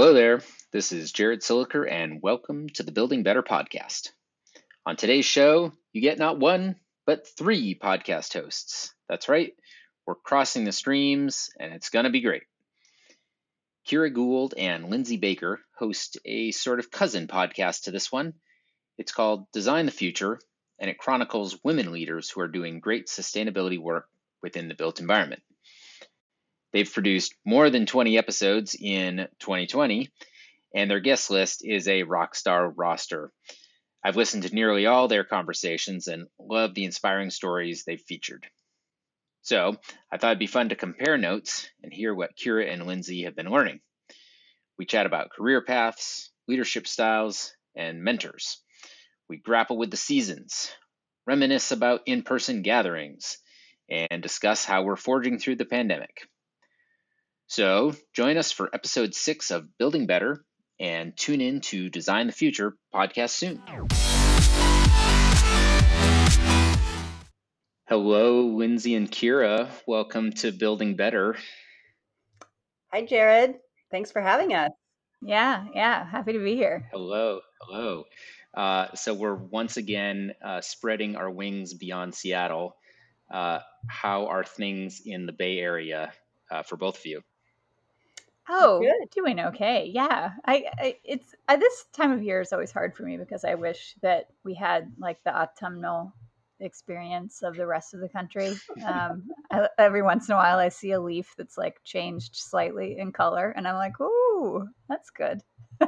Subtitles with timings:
[0.00, 0.40] Hello there.
[0.72, 4.08] This is Jared Siliker, and welcome to the Building Better podcast.
[4.86, 8.94] On today's show, you get not one, but three podcast hosts.
[9.10, 9.52] That's right,
[10.06, 12.44] we're crossing the streams, and it's going to be great.
[13.86, 18.32] Kira Gould and Lindsay Baker host a sort of cousin podcast to this one.
[18.96, 20.40] It's called Design the Future,
[20.78, 24.06] and it chronicles women leaders who are doing great sustainability work
[24.42, 25.42] within the built environment.
[26.72, 30.08] They've produced more than 20 episodes in 2020,
[30.74, 33.32] and their guest list is a rock star roster.
[34.04, 38.46] I've listened to nearly all their conversations and love the inspiring stories they've featured.
[39.42, 39.76] So
[40.12, 43.34] I thought it'd be fun to compare notes and hear what Kira and Lindsay have
[43.34, 43.80] been learning.
[44.78, 48.62] We chat about career paths, leadership styles, and mentors.
[49.28, 50.72] We grapple with the seasons,
[51.26, 53.38] reminisce about in person gatherings,
[53.88, 56.29] and discuss how we're forging through the pandemic.
[57.50, 60.44] So join us for episode six of Building Better
[60.78, 63.60] and tune in to Design the Future podcast soon.
[67.88, 69.68] Hello, Lindsay and Kira.
[69.84, 71.36] Welcome to Building Better.
[72.92, 73.56] Hi, Jared.
[73.90, 74.70] Thanks for having us.
[75.20, 76.08] Yeah, yeah.
[76.08, 76.88] Happy to be here.
[76.92, 78.04] Hello, hello.
[78.54, 82.76] Uh, so we're once again uh, spreading our wings beyond Seattle.
[83.28, 86.12] Uh, how are things in the Bay Area
[86.48, 87.22] uh, for both of you?
[88.52, 89.08] Oh, Good.
[89.14, 89.90] doing okay.
[89.94, 90.32] Yeah.
[90.44, 93.54] I, I it's I, this time of year is always hard for me because I
[93.54, 96.12] wish that we had like the autumnal
[96.58, 98.52] experience of the rest of the country.
[98.86, 102.98] Um, I, every once in a while, I see a leaf that's like changed slightly
[102.98, 105.40] in color, and I'm like, "Ooh, that's good."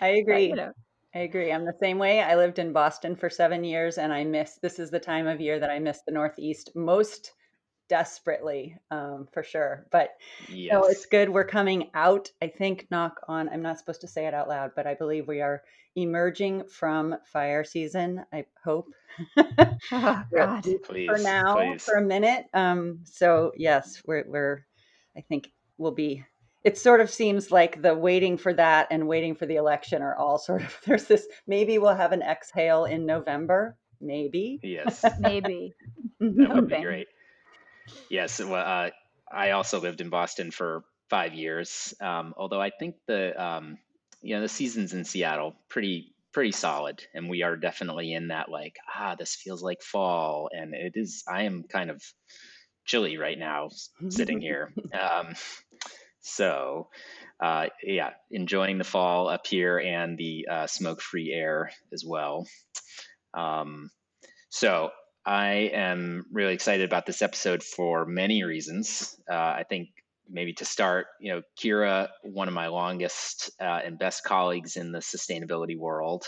[0.00, 0.48] I agree.
[0.48, 0.72] But, you know,
[1.16, 1.52] I agree.
[1.52, 2.22] I'm the same way.
[2.22, 4.58] I lived in Boston for seven years, and I miss.
[4.62, 7.32] This is the time of year that I miss the Northeast most
[7.88, 10.10] desperately um, for sure but
[10.48, 10.72] yes.
[10.72, 14.26] so it's good we're coming out i think knock on i'm not supposed to say
[14.26, 15.62] it out loud but i believe we are
[15.96, 18.88] emerging from fire season i hope
[19.92, 20.66] oh, God.
[20.84, 21.84] Please, for now please.
[21.84, 24.66] for a minute um, so yes we're, we're
[25.16, 26.24] i think we'll be
[26.64, 30.16] it sort of seems like the waiting for that and waiting for the election are
[30.16, 35.72] all sort of there's this maybe we'll have an exhale in november maybe yes maybe
[36.20, 37.08] that would be great
[38.08, 38.90] Yes, well, uh,
[39.30, 41.94] I also lived in Boston for five years.
[42.00, 43.78] Um, although I think the um,
[44.22, 48.48] you know the seasons in Seattle pretty pretty solid, and we are definitely in that
[48.50, 51.24] like ah this feels like fall, and it is.
[51.28, 52.02] I am kind of
[52.84, 53.70] chilly right now
[54.08, 54.72] sitting here.
[54.92, 55.34] Um,
[56.20, 56.88] so
[57.40, 62.46] uh, yeah, enjoying the fall up here and the uh, smoke free air as well.
[63.34, 63.90] Um,
[64.48, 64.90] so
[65.26, 69.16] I am really excited about this episode for many reasons.
[69.30, 69.88] Uh, I think
[70.28, 74.92] maybe to start, you know, Kira, one of my longest uh, and best colleagues in
[74.92, 76.26] the sustainability world,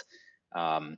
[0.54, 0.96] um,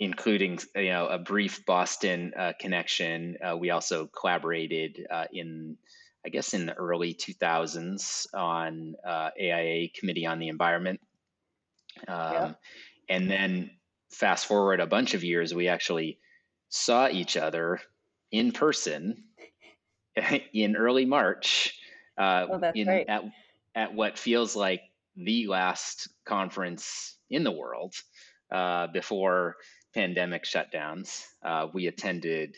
[0.00, 3.36] including you know a brief Boston uh, connection.
[3.44, 5.76] Uh, we also collaborated uh, in,
[6.24, 11.00] I guess, in the early 2000s on AIA uh, Committee on the Environment,
[12.08, 12.52] um, yeah.
[13.08, 13.70] and then
[14.10, 16.18] fast forward a bunch of years, we actually
[16.68, 17.80] saw each other
[18.30, 19.24] in person
[20.52, 21.78] in early March.
[22.18, 23.06] Uh, oh, that's in, right.
[23.08, 23.24] At,
[23.74, 24.82] at what feels like
[25.16, 27.94] the last conference in the world
[28.50, 29.56] uh, before
[29.94, 31.24] pandemic shutdowns.
[31.42, 32.56] Uh, we attended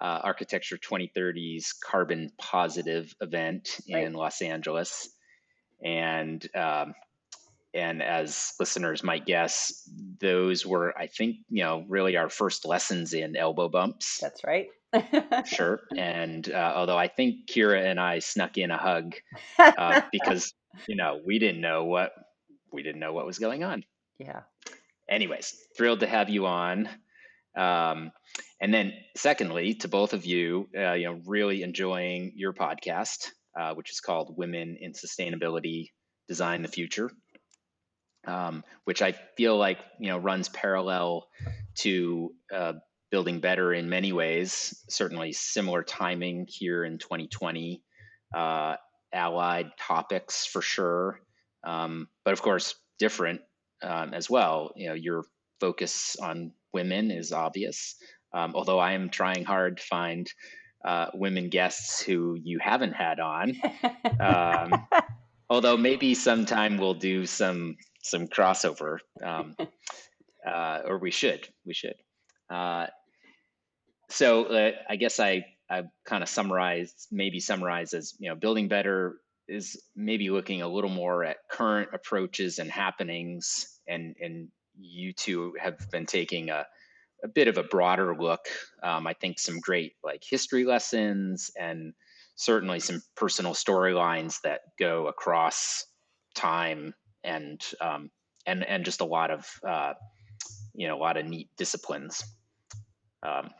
[0.00, 4.12] uh, Architecture 2030's Carbon Positive event in.
[4.12, 5.08] Los Angeles.
[5.82, 6.94] And um,
[7.76, 9.86] and as listeners might guess,
[10.18, 14.18] those were, I think, you know, really our first lessons in elbow bumps.
[14.18, 14.68] That's right.
[15.44, 15.80] sure.
[15.94, 19.14] And uh, although I think Kira and I snuck in a hug
[19.58, 20.54] uh, because,
[20.88, 22.12] you know, we didn't know what
[22.72, 23.84] we didn't know what was going on.
[24.18, 24.40] Yeah.
[25.08, 26.88] Anyways, thrilled to have you on.
[27.56, 28.10] Um,
[28.60, 33.28] and then, secondly, to both of you, uh, you know, really enjoying your podcast,
[33.58, 35.90] uh, which is called Women in Sustainability
[36.26, 37.10] Design the Future
[38.26, 41.28] um, which I feel like you know runs parallel
[41.76, 42.74] to uh,
[43.10, 44.82] building better in many ways.
[44.88, 47.82] Certainly, similar timing here in 2020,
[48.34, 48.76] uh,
[49.12, 51.20] allied topics for sure,
[51.64, 53.40] um, but of course different
[53.82, 54.72] um, as well.
[54.76, 55.24] You know, your
[55.60, 57.96] focus on women is obvious,
[58.32, 60.30] um, although I am trying hard to find
[60.84, 63.56] uh, women guests who you haven't had on.
[64.18, 64.72] Um,
[65.50, 67.76] although maybe sometime we'll do some
[68.06, 69.54] some crossover, um,
[70.46, 71.96] uh, or we should, we should.
[72.50, 72.86] Uh,
[74.08, 78.68] so uh, I guess I I kind of summarize, maybe summarize as you know, building
[78.68, 79.16] better
[79.48, 84.48] is maybe looking a little more at current approaches and happenings, and and
[84.78, 86.66] you two have been taking a
[87.24, 88.46] a bit of a broader look.
[88.82, 91.92] Um, I think some great like history lessons and
[92.36, 95.86] certainly some personal storylines that go across
[96.34, 96.94] time
[97.26, 98.10] and um,
[98.46, 99.94] and and just a lot of uh,
[100.74, 102.24] you know a lot of neat disciplines.
[103.22, 103.50] Um,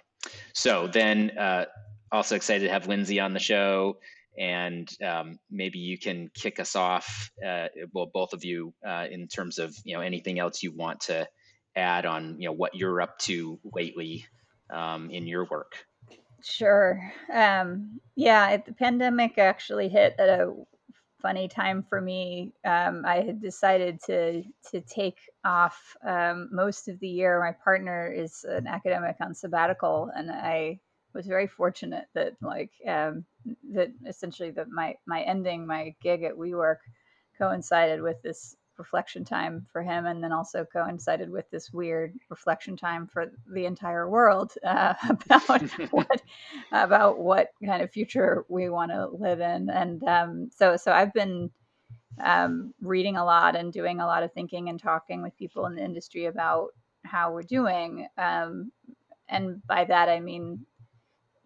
[0.55, 1.67] so then uh,
[2.13, 3.99] also excited to have Lindsay on the show
[4.39, 9.29] and um, maybe you can kick us off uh, well both of you uh, in
[9.29, 11.27] terms of you know anything else you want to
[11.75, 14.27] add on you know what you're up to lately
[14.71, 15.75] um, in your work
[16.43, 20.53] sure um, yeah the pandemic actually hit at a
[21.27, 22.53] funny time for me.
[22.65, 25.77] Um, i had decided to to take off
[26.07, 27.41] um, most of the year.
[27.41, 30.79] My partner is an academic on sabbatical and i
[31.17, 33.25] was very fortunate that like um,
[33.73, 36.81] that essentially that my my ending my gig at WeWork
[37.39, 42.77] coincided with this reflection time for him and then also coincided with this weird reflection
[42.77, 46.23] time for the entire world uh, about what
[46.73, 49.71] about what kind of future we want to live in.
[49.71, 51.51] And um, so so I've been
[52.23, 55.75] um, reading a lot and doing a lot of thinking and talking with people in
[55.75, 56.71] the industry about
[57.05, 58.73] how we're doing um,
[59.29, 60.65] and by that I mean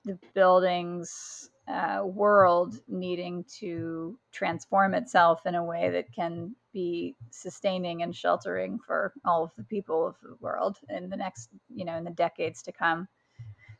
[0.05, 8.02] the building's uh, world needing to transform itself in a way that can be sustaining
[8.02, 11.96] and sheltering for all of the people of the world in the next, you know,
[11.96, 13.08] in the decades to come.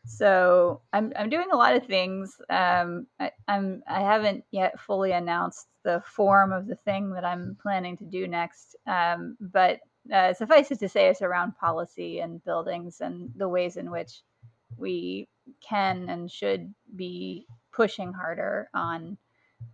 [0.07, 2.41] So I'm I'm doing a lot of things.
[2.49, 7.57] Um, I, I'm I haven't yet fully announced the form of the thing that I'm
[7.63, 8.77] planning to do next.
[8.87, 9.81] Um, but
[10.13, 14.23] uh, suffice it to say, it's around policy and buildings and the ways in which
[14.77, 15.29] we
[15.61, 19.17] can and should be pushing harder on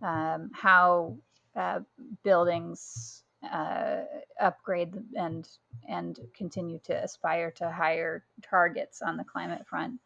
[0.01, 1.17] um, how
[1.57, 1.79] uh,
[2.23, 4.01] buildings uh,
[4.39, 5.47] upgrade and
[5.87, 9.99] and continue to aspire to higher targets on the climate front.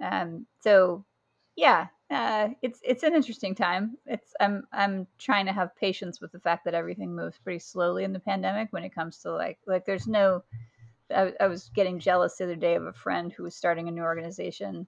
[0.00, 1.04] Um, so,
[1.56, 3.96] yeah, uh, it's it's an interesting time.
[4.06, 8.04] It's I'm I'm trying to have patience with the fact that everything moves pretty slowly
[8.04, 10.42] in the pandemic when it comes to like like there's no.
[11.14, 13.90] I, I was getting jealous the other day of a friend who was starting a
[13.90, 14.86] new organization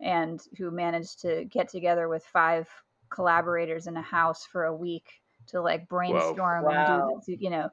[0.00, 2.68] and who managed to get together with five
[3.08, 5.19] collaborators in a house for a week
[5.50, 7.10] to like brainstorm wow.
[7.12, 7.68] and do, you know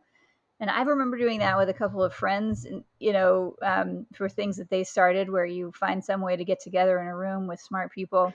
[0.59, 4.27] and i remember doing that with a couple of friends and you know um, for
[4.29, 7.47] things that they started where you find some way to get together in a room
[7.47, 8.33] with smart people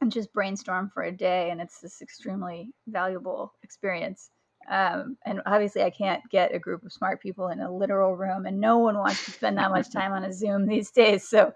[0.00, 4.30] and just brainstorm for a day and it's this extremely valuable experience
[4.70, 8.46] um, and obviously i can't get a group of smart people in a literal room
[8.46, 11.52] and no one wants to spend that much time on a zoom these days so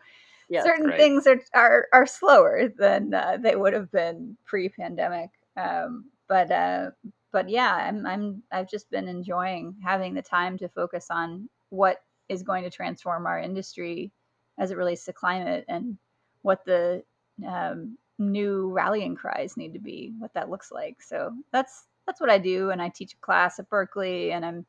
[0.49, 0.99] yes, certain right.
[0.99, 5.31] things are, are are slower than uh, they would have been pre-pandemic.
[5.57, 6.91] Um, but uh,
[7.33, 11.99] but yeah, I'm I'm I've just been enjoying having the time to focus on what
[12.29, 14.13] is going to transform our industry
[14.59, 15.97] as it relates to climate and
[16.43, 17.03] what the
[17.47, 21.03] um, new rallying cries need to be, what that looks like.
[21.03, 24.67] So that's that's what I do, and I teach a class at Berkeley, and I'm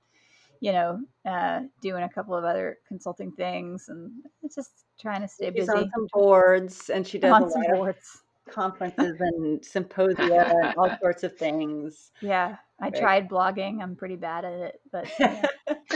[0.60, 4.12] you know, uh, doing a couple of other consulting things, and
[4.54, 5.72] just trying to stay She's busy.
[5.72, 8.22] on some boards, and she does a lot boards.
[8.48, 12.12] Of conferences and symposia and all sorts of things.
[12.22, 12.96] Yeah, I right.
[12.96, 13.82] tried blogging.
[13.82, 15.46] I'm pretty bad at it, but yeah.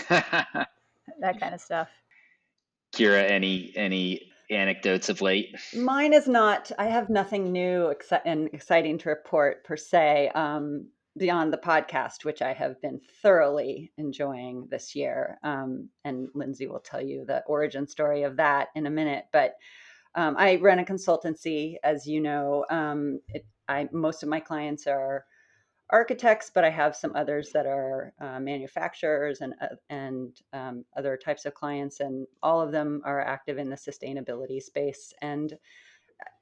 [1.19, 1.89] that kind of stuff.
[2.93, 5.55] Kira, any any anecdotes of late?
[5.75, 6.71] Mine is not.
[6.77, 10.29] I have nothing new except and exciting to report per se.
[10.35, 15.39] Um, beyond the podcast, which I have been thoroughly enjoying this year.
[15.43, 19.25] Um, and Lindsay will tell you the origin story of that in a minute.
[19.33, 19.55] But
[20.15, 22.65] um, I run a consultancy, as you know.
[22.69, 25.25] Um, it, I most of my clients are
[25.89, 31.17] architects, but I have some others that are uh, manufacturers and uh, and um, other
[31.17, 35.13] types of clients, and all of them are active in the sustainability space.
[35.21, 35.53] And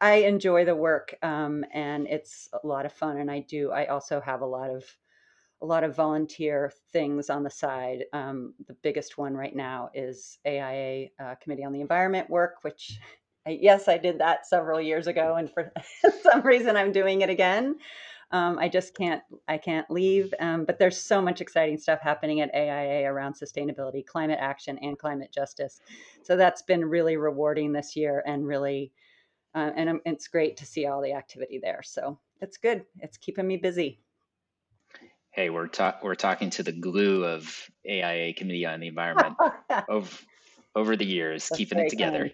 [0.01, 3.17] I enjoy the work, um, and it's a lot of fun.
[3.17, 3.71] And I do.
[3.71, 4.83] I also have a lot of
[5.61, 8.05] a lot of volunteer things on the side.
[8.13, 12.97] Um, the biggest one right now is AIA uh, Committee on the Environment work, which
[13.48, 15.72] yes, I did that several years ago, and for
[16.24, 17.77] some reason I'm doing it again.
[18.31, 20.34] Um, I just can't I can't leave.
[20.39, 25.00] Um, but there's so much exciting stuff happening at AIA around sustainability, climate action, and
[25.00, 25.81] climate justice.
[26.24, 28.91] So that's been really rewarding this year and really
[29.55, 31.81] uh, and it's great to see all the activity there.
[31.84, 32.86] So it's good.
[33.00, 34.00] It's keeping me busy.
[35.31, 39.36] Hey, we're talk we're talking to the glue of AIA Committee on the Environment
[39.89, 40.17] over
[40.75, 42.31] over the years, That's keeping it together.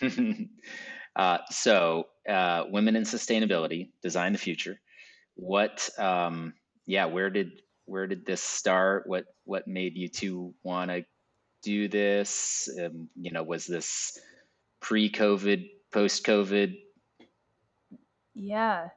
[1.16, 4.80] uh, so, uh, women in sustainability, design the future.
[5.34, 6.54] what, um,
[6.86, 9.04] yeah, where did where did this start?
[9.06, 11.04] What what made you two want to
[11.62, 12.68] do this?
[12.80, 14.18] Um, you know, was this
[14.80, 16.76] pre-COVID, post-COVID?
[18.34, 18.88] Yeah,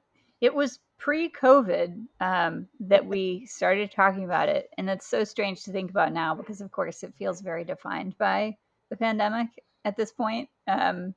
[0.42, 5.72] it was pre-COVID um, that we started talking about it, and it's so strange to
[5.72, 8.56] think about now because, of course, it feels very defined by
[8.90, 9.48] the pandemic
[9.86, 10.50] at this point.
[10.68, 11.16] Um,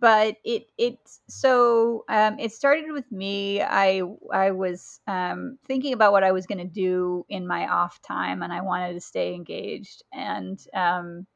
[0.00, 0.98] but it it
[1.28, 3.62] so um, it started with me.
[3.62, 8.02] I I was um, thinking about what I was going to do in my off
[8.02, 10.02] time, and I wanted to stay engaged.
[10.12, 11.26] And um,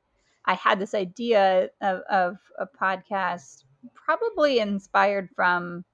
[0.44, 5.84] I had this idea of, of a podcast, probably inspired from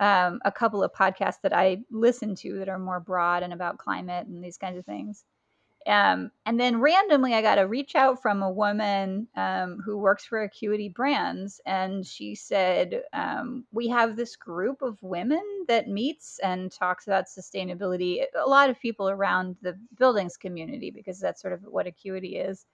[0.00, 3.78] um, a couple of podcasts that I listen to that are more broad and about
[3.78, 5.24] climate and these kinds of things.
[5.88, 10.26] Um, and then randomly, I got a reach out from a woman um, who works
[10.26, 16.38] for Acuity Brands, and she said, um, "We have this group of women that meets
[16.40, 18.22] and talks about sustainability.
[18.36, 22.66] A lot of people around the buildings community, because that's sort of what Acuity is."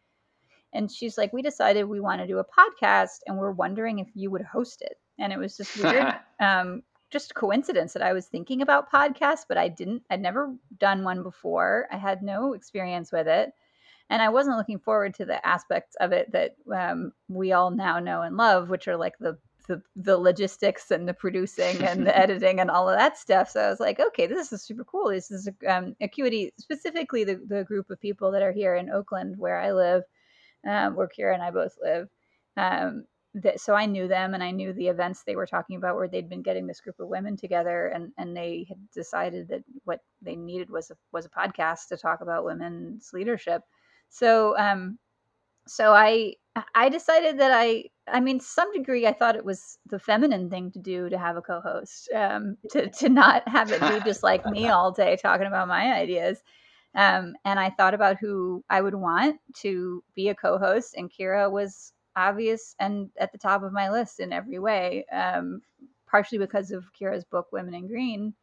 [0.72, 4.08] And she's like, "We decided we want to do a podcast, and we're wondering if
[4.14, 6.14] you would host it." And it was just weird.
[7.14, 10.02] just coincidence that I was thinking about podcasts, but I didn't.
[10.10, 11.86] I'd never done one before.
[11.92, 13.52] I had no experience with it,
[14.10, 18.00] and I wasn't looking forward to the aspects of it that um, we all now
[18.00, 22.18] know and love, which are like the the, the logistics and the producing and the
[22.24, 23.48] editing and all of that stuff.
[23.48, 25.10] So I was like, okay, this is super cool.
[25.10, 29.38] This is um, Acuity, specifically the, the group of people that are here in Oakland,
[29.38, 30.02] where I live,
[30.68, 32.08] um, where Kira and I both live.
[32.56, 33.04] Um,
[33.34, 36.08] that so I knew them and I knew the events they were talking about where
[36.08, 40.00] they'd been getting this group of women together and and they had decided that what
[40.22, 43.62] they needed was a, was a podcast to talk about women's leadership.
[44.08, 44.98] So um
[45.66, 46.34] so I
[46.74, 50.70] I decided that I I mean some degree I thought it was the feminine thing
[50.72, 54.46] to do to have a co-host um to to not have it be just like
[54.46, 56.42] me all day talking about my ideas.
[56.96, 61.50] Um, and I thought about who I would want to be a co-host, and Kira
[61.50, 65.62] was obvious and at the top of my list in every way, um,
[66.06, 68.34] partially because of Kira's book, Women in Green.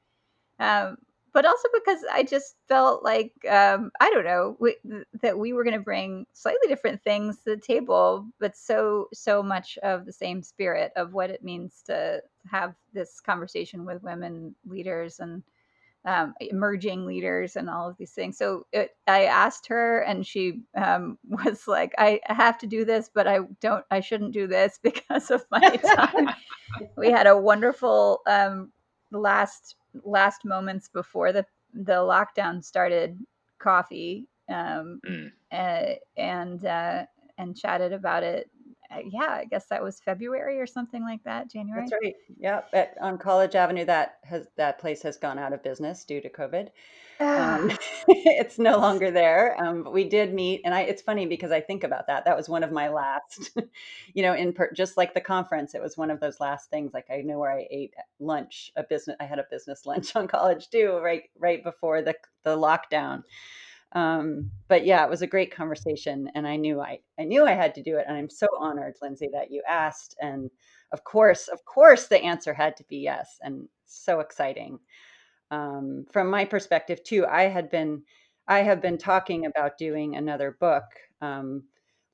[0.60, 0.98] Um,
[1.34, 4.75] but also because I just felt like um, I don't know we,
[5.22, 9.42] that we were going to bring slightly different things to the table, but so so
[9.42, 14.56] much of the same spirit of what it means to have this conversation with women
[14.66, 15.44] leaders and
[16.05, 18.38] um, emerging leaders and all of these things.
[18.38, 23.10] So it, I asked her, and she um, was like, "I have to do this,
[23.13, 23.86] but I don't.
[23.91, 26.29] I shouldn't do this because of my time."
[26.98, 28.72] we had a wonderful um,
[29.12, 33.17] last last moments before the the lockdown started.
[33.60, 35.31] Coffee um, mm.
[35.51, 37.05] uh, and uh,
[37.38, 38.50] and chatted about it
[39.06, 41.82] yeah, I guess that was February or something like that, January.
[41.82, 42.16] That's right.
[42.40, 46.22] Yeah, at, on College Avenue, that has that place has gone out of business due
[46.22, 46.70] to COVID.
[47.20, 47.72] Um,
[48.08, 49.56] it's no longer there.
[49.64, 50.82] Um, but we did meet, and I.
[50.82, 52.26] It's funny because I think about that.
[52.26, 53.52] That was one of my last,
[54.14, 55.76] you know, in per, just like the conference.
[55.76, 56.94] It was one of those last things.
[56.94, 59.18] Like I know where I ate lunch, a business.
[59.20, 63.24] I had a business lunch on college too, right, right before the the lockdown
[63.94, 67.54] um, but yeah, it was a great conversation, and I knew I I knew I
[67.54, 70.16] had to do it, and I'm so honored, Lindsay, that you asked.
[70.22, 70.50] And
[70.92, 74.80] of course, of course, the answer had to be yes, and so exciting.
[75.52, 78.04] Um, from my perspective too, I had been
[78.48, 80.86] I have been talking about doing another book.
[81.22, 81.64] Um,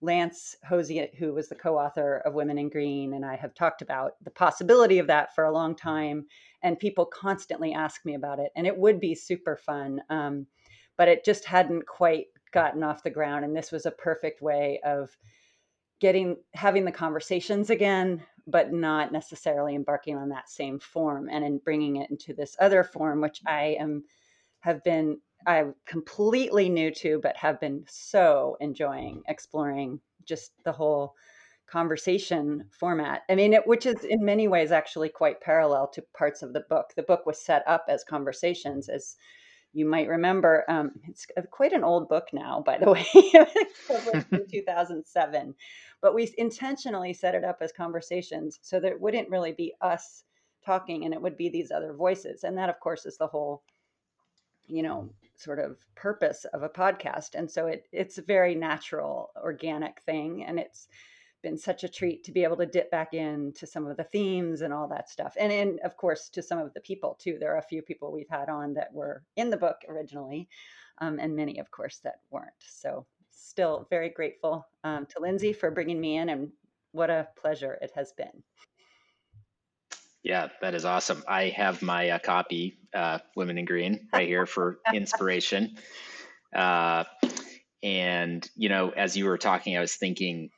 [0.01, 4.13] Lance Hosey, who was the co-author of Women in Green, and I have talked about
[4.23, 6.25] the possibility of that for a long time,
[6.61, 9.99] and people constantly ask me about it, and it would be super fun.
[10.09, 10.45] Um,
[10.97, 13.45] but it just hadn't quite gotten off the ground.
[13.45, 15.15] And this was a perfect way of
[15.99, 21.57] getting having the conversations again but not necessarily embarking on that same form and in
[21.57, 23.55] bringing it into this other form which mm-hmm.
[23.55, 24.03] i am
[24.59, 31.15] have been i'm completely new to but have been so enjoying exploring just the whole
[31.67, 36.41] conversation format i mean it, which is in many ways actually quite parallel to parts
[36.41, 39.15] of the book the book was set up as conversations as
[39.77, 43.05] you might remember um, it's quite an old book now, by the way,
[43.87, 45.53] published in 2007.
[46.01, 50.23] But we intentionally set it up as conversations so that it wouldn't really be us
[50.65, 52.43] talking and it would be these other voices.
[52.43, 53.61] And that, of course, is the whole,
[54.65, 57.35] you know, sort of purpose of a podcast.
[57.35, 60.43] And so it it's a very natural, organic thing.
[60.43, 60.87] And it's
[61.47, 64.61] been such a treat to be able to dip back into some of the themes
[64.61, 65.33] and all that stuff.
[65.39, 67.37] And in, of course, to some of the people too.
[67.39, 70.49] There are a few people we've had on that were in the book originally,
[70.97, 72.49] um, and many, of course, that weren't.
[72.59, 76.51] So, still very grateful um, to Lindsay for bringing me in, and
[76.91, 78.43] what a pleasure it has been.
[80.23, 81.23] Yeah, that is awesome.
[81.29, 85.77] I have my uh, copy, uh, Women in Green, right here for inspiration.
[86.55, 87.03] Uh,
[87.83, 90.49] and you know, as you were talking, I was thinking,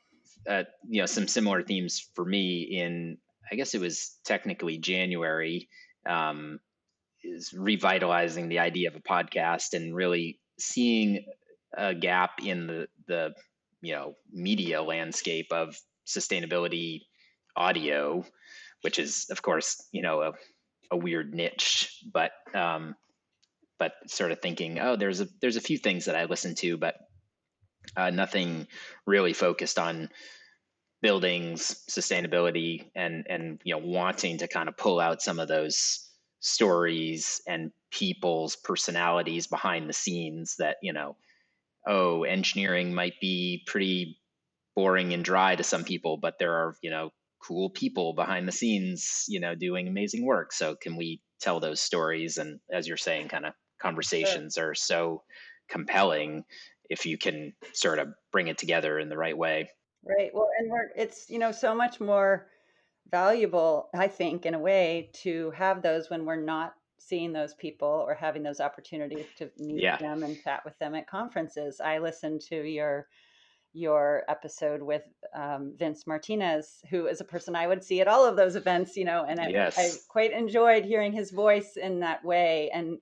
[0.48, 2.62] uh, you know, some similar themes for me.
[2.62, 3.18] In
[3.50, 5.68] I guess it was technically January,
[6.08, 6.60] um,
[7.22, 11.24] is revitalizing the idea of a podcast and really seeing
[11.76, 13.34] a gap in the the
[13.80, 17.02] you know media landscape of sustainability
[17.56, 18.24] audio
[18.82, 20.32] which is of course you know a,
[20.90, 22.94] a weird niche but um
[23.78, 26.76] but sort of thinking oh there's a there's a few things that i listen to
[26.76, 26.94] but
[27.96, 28.66] uh, nothing
[29.06, 30.08] really focused on
[31.02, 36.10] buildings sustainability and and you know wanting to kind of pull out some of those
[36.40, 41.16] stories and people's personalities behind the scenes that you know
[41.86, 44.18] oh engineering might be pretty
[44.76, 48.52] boring and dry to some people but there are you know cool people behind the
[48.52, 50.52] scenes, you know, doing amazing work.
[50.52, 52.36] So can we tell those stories?
[52.36, 54.70] And as you're saying, kind of conversations sure.
[54.70, 55.22] are so
[55.68, 56.44] compelling
[56.90, 59.70] if you can sort of bring it together in the right way.
[60.04, 60.30] Right.
[60.34, 62.48] Well, and we're, it's, you know, so much more
[63.10, 68.04] valuable, I think, in a way to have those when we're not seeing those people
[68.06, 69.96] or having those opportunities to meet yeah.
[69.96, 71.80] them and chat with them at conferences.
[71.80, 73.06] I listened to your
[73.72, 78.26] your episode with um, Vince Martinez, who is a person I would see at all
[78.26, 79.78] of those events, you know, and I, yes.
[79.78, 82.70] I quite enjoyed hearing his voice in that way.
[82.74, 82.98] And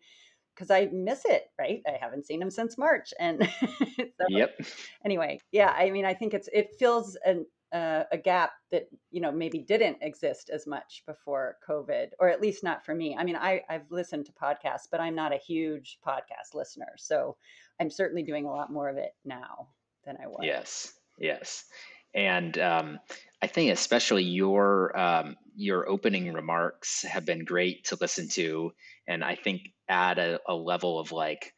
[0.59, 1.81] because I miss it, right?
[1.87, 3.15] I haven't seen him since March.
[3.21, 3.49] And
[3.97, 4.59] so, yep.
[5.05, 9.21] Anyway, yeah, I mean, I think it's, it fills an, uh, a gap that, you
[9.21, 13.17] know, maybe didn't exist as much before COVID, or at least not for me.
[13.17, 16.95] I mean, I, I've listened to podcasts, but I'm not a huge podcast listener.
[16.97, 17.37] So
[17.81, 19.69] I'm certainly doing a lot more of it now
[20.05, 20.41] than I was.
[20.43, 21.67] Yes, yes,
[22.15, 22.99] and um,
[23.43, 28.73] I think especially your um, your opening remarks have been great to listen to,
[29.06, 31.52] and I think add a, a level of like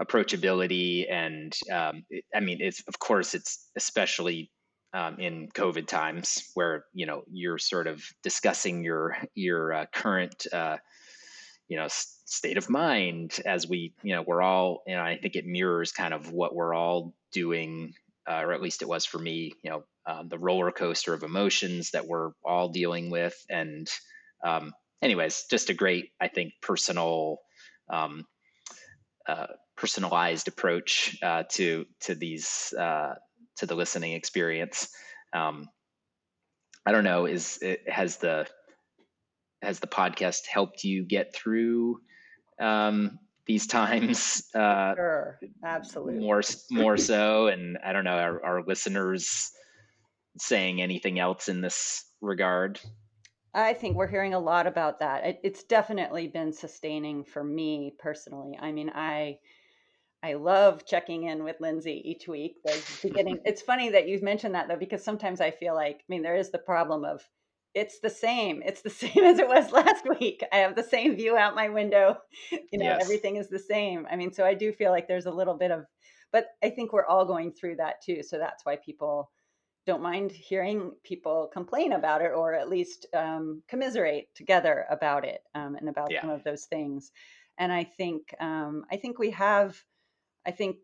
[0.00, 4.50] approachability and um, I mean it's of course it's especially
[4.94, 10.46] um, in COVID times where you know you're sort of discussing your your uh, current
[10.52, 10.78] uh,
[11.68, 15.36] you know state of mind as we you know we're all you know I think
[15.36, 17.92] it mirrors kind of what we're all doing,
[18.28, 21.22] uh, or at least it was for me, you know, um, the roller coaster of
[21.22, 23.34] emotions that we're all dealing with.
[23.48, 23.88] And,
[24.44, 27.38] um, anyways, just a great, I think, personal,
[27.92, 28.24] um,
[29.28, 33.14] uh, personalized approach uh, to to these uh,
[33.56, 34.88] to the listening experience.
[35.32, 35.68] Um,
[36.84, 37.26] I don't know.
[37.26, 38.46] Is it, has the
[39.62, 42.00] has the podcast helped you get through
[42.60, 43.18] um,
[43.50, 49.50] these times uh, sure absolutely more more so and i don't know our, our listeners
[50.38, 52.78] saying anything else in this regard
[53.52, 57.92] i think we're hearing a lot about that it, it's definitely been sustaining for me
[57.98, 59.36] personally i mean i
[60.22, 62.56] I love checking in with Lindsay each week.
[63.02, 63.38] Beginning.
[63.46, 66.36] it's funny that you mentioned that though, because sometimes I feel like, I mean, there
[66.36, 67.26] is the problem of
[67.74, 68.62] it's the same.
[68.64, 70.42] It's the same as it was last week.
[70.52, 72.18] I have the same view out my window.
[72.50, 73.02] You know, yes.
[73.02, 74.06] everything is the same.
[74.10, 75.84] I mean, so I do feel like there's a little bit of,
[76.32, 78.22] but I think we're all going through that too.
[78.22, 79.30] So that's why people
[79.86, 85.40] don't mind hearing people complain about it or at least um, commiserate together about it
[85.54, 86.20] um, and about yeah.
[86.20, 87.12] some of those things.
[87.58, 89.82] And I think um, I think we have,
[90.46, 90.76] I think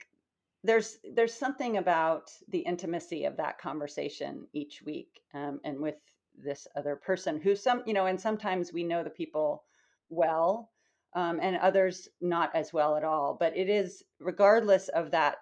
[0.65, 5.97] there's there's something about the intimacy of that conversation each week um, and with
[6.43, 9.65] this other person who some you know and sometimes we know the people
[10.09, 10.71] well
[11.15, 15.37] um, and others not as well at all but it is regardless of that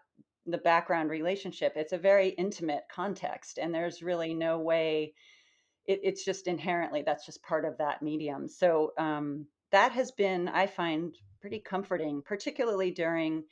[0.46, 5.12] the background relationship it's a very intimate context and there's really no way
[5.87, 8.48] it, it's just inherently that's just part of that medium.
[8.48, 13.42] So um, that has been i find pretty comforting particularly during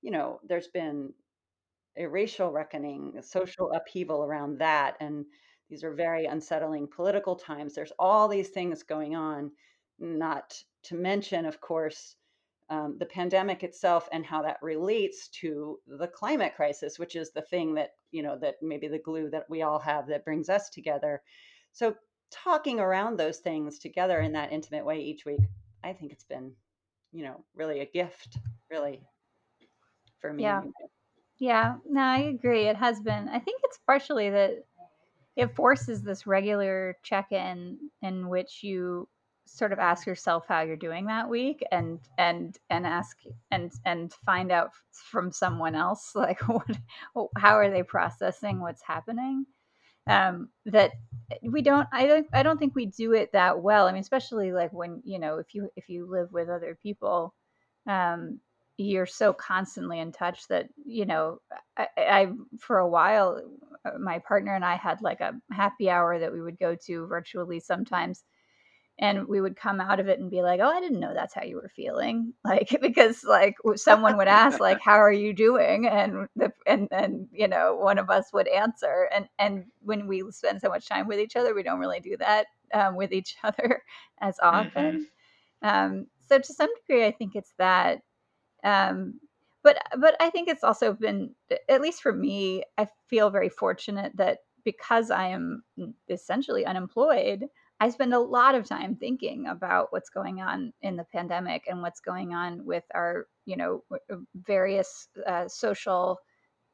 [0.00, 1.12] you know there's been
[1.98, 5.26] a racial reckoning a social upheaval around that and
[5.68, 7.74] these are very unsettling political times.
[7.74, 9.50] There's all these things going on,
[9.98, 12.16] not to mention, of course,
[12.70, 17.42] um, the pandemic itself and how that relates to the climate crisis, which is the
[17.42, 20.70] thing that, you know, that maybe the glue that we all have that brings us
[20.70, 21.22] together.
[21.72, 21.94] So,
[22.30, 25.40] talking around those things together in that intimate way each week,
[25.84, 26.52] I think it's been,
[27.12, 28.38] you know, really a gift,
[28.70, 29.02] really,
[30.20, 30.44] for me.
[30.44, 30.62] Yeah.
[31.38, 32.68] Yeah, no, I agree.
[32.68, 33.28] It has been.
[33.28, 34.64] I think it's partially that
[35.36, 39.08] it forces this regular check-in in which you
[39.44, 43.18] sort of ask yourself how you're doing that week and and and ask
[43.50, 46.66] and and find out from someone else like what
[47.36, 49.46] how are they processing what's happening?
[50.08, 50.92] Um, that
[51.42, 53.86] we don't i don't i don't think we do it that well.
[53.86, 57.34] I mean especially like when you know if you if you live with other people
[57.86, 58.40] um
[58.78, 61.38] you're so constantly in touch that you know
[61.76, 63.40] I, I for a while
[64.00, 67.60] my partner and i had like a happy hour that we would go to virtually
[67.60, 68.24] sometimes
[68.98, 71.34] and we would come out of it and be like oh i didn't know that's
[71.34, 72.32] how you were feeling.
[72.44, 75.86] Like because like someone would ask like how are you doing?
[75.86, 80.22] and the and and you know one of us would answer and and when we
[80.30, 83.36] spend so much time with each other we don't really do that um, with each
[83.44, 83.82] other
[84.20, 85.06] as often.
[85.64, 85.68] Mm-hmm.
[85.68, 88.00] um, so to some degree i think it's that
[88.64, 89.18] um,
[89.62, 91.34] but but i think it's also been
[91.68, 95.62] at least for me i feel very fortunate that because i am
[96.08, 97.48] essentially unemployed
[97.82, 101.82] I spend a lot of time thinking about what's going on in the pandemic and
[101.82, 106.20] what's going on with our, you know, uh, various uh, social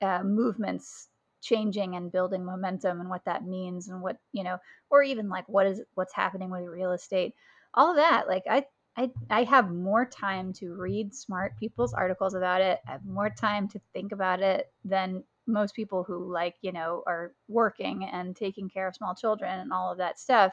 [0.02, 1.08] uh, movements
[1.40, 4.58] changing and building momentum and what that means and what you know,
[4.90, 7.32] or even like what is what's happening with real estate,
[7.72, 8.28] all of that.
[8.28, 8.66] Like I,
[8.98, 12.80] I, I have more time to read smart people's articles about it.
[12.88, 17.02] I have more time to think about it than most people who like you know
[17.06, 20.52] are working and taking care of small children and all of that stuff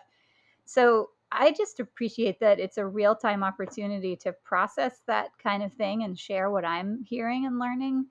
[0.65, 5.73] so I just appreciate that it's a real time opportunity to process that kind of
[5.73, 8.07] thing and share what I'm hearing and learning.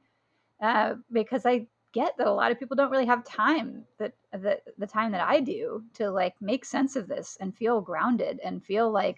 [0.61, 4.61] Uh, because I get that a lot of people don't really have time that the,
[4.79, 8.65] the time that I do to like make sense of this and feel grounded and
[8.65, 9.17] feel like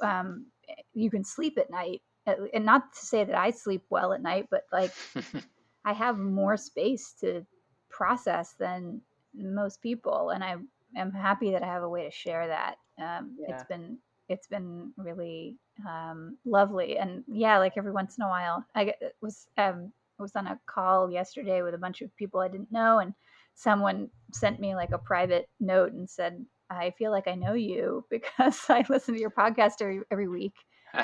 [0.00, 0.46] um,
[0.92, 2.02] you can sleep at night.
[2.26, 4.92] And not to say that I sleep well at night, but like
[5.84, 7.44] I have more space to
[7.90, 9.02] process than
[9.34, 10.30] most people.
[10.30, 10.56] And I
[10.96, 12.76] am happy that I have a way to share that.
[12.98, 13.54] Um, yeah.
[13.54, 13.98] It's been
[14.28, 19.46] it's been really um, lovely, and yeah, like every once in a while, I was
[19.58, 23.12] um, was on a call yesterday with a bunch of people I didn't know, and
[23.54, 28.04] someone sent me like a private note and said, "I feel like I know you
[28.10, 30.54] because I listen to your podcast every every week."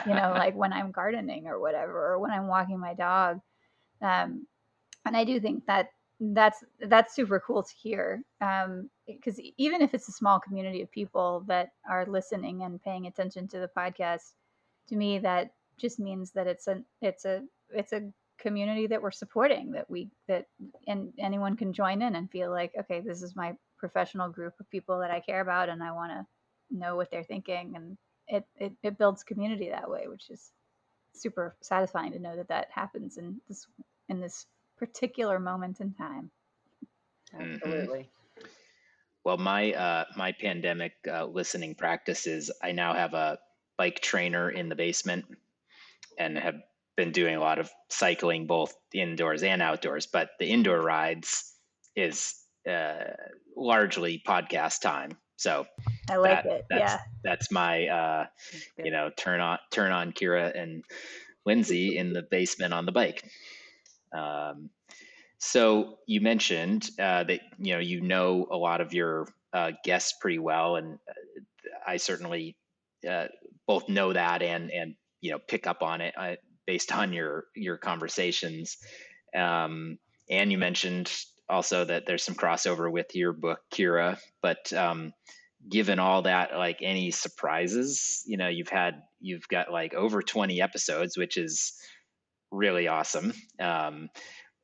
[0.07, 3.41] you know, like when I'm gardening or whatever, or when I'm walking my dog.
[4.03, 4.47] Um,
[5.05, 5.89] and I do think that
[6.21, 10.91] that's that's super cool to hear because um, even if it's a small community of
[10.91, 14.33] people that are listening and paying attention to the podcast
[14.87, 18.03] to me that just means that it's a it's a it's a
[18.39, 20.45] community that we're supporting that we that
[20.87, 24.71] and anyone can join in and feel like okay this is my professional group of
[24.71, 26.27] people that i care about and i want to
[26.71, 27.97] know what they're thinking and
[28.29, 30.53] it, it it builds community that way which is
[31.15, 33.67] super satisfying to know that that happens in this
[34.09, 36.31] in this particular moment in time.
[37.35, 37.55] Mm-hmm.
[37.55, 37.99] Absolutely.
[37.99, 38.47] Mm-hmm.
[39.25, 43.39] Well, my uh, my pandemic uh, listening practices, I now have a
[43.77, 45.27] bike trainer in the basement,
[46.19, 46.57] and have
[46.97, 50.07] been doing a lot of cycling both indoors and outdoors.
[50.07, 51.55] But the indoor rides
[51.95, 52.35] is
[52.71, 53.13] uh,
[53.57, 55.17] largely podcast time.
[55.37, 55.65] So
[56.11, 56.65] I like that, it.
[56.69, 58.27] That's, yeah, that's my uh,
[58.77, 60.85] you know turn on turn on Kira and
[61.47, 63.25] Lindsay in the basement on the bike.
[64.13, 64.71] Um,
[65.39, 70.15] so you mentioned uh, that you know you know a lot of your uh, guests
[70.21, 71.41] pretty well, and uh,
[71.87, 72.57] I certainly
[73.09, 73.27] uh,
[73.67, 76.35] both know that and and you know pick up on it uh,
[76.67, 78.77] based on your your conversations.
[79.35, 81.11] Um, and you mentioned
[81.51, 84.19] also that there's some crossover with your book, Kira.
[84.41, 85.13] But um,
[85.69, 90.63] given all that, like any surprises, you know, you've had you've got like over 20
[90.63, 91.75] episodes, which is
[92.51, 93.33] really awesome.
[93.61, 94.09] Um,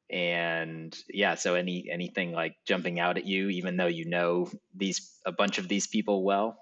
[0.09, 5.19] and yeah, so any anything like jumping out at you, even though you know these
[5.27, 6.57] a bunch of these people well.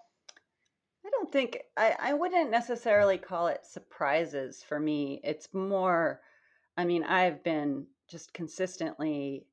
[1.06, 5.20] I don't think I, I wouldn't necessarily call it surprises for me.
[5.22, 6.22] It's more,
[6.78, 9.46] I mean, I've been just consistently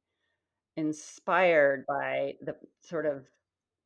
[0.78, 3.26] inspired by the sort of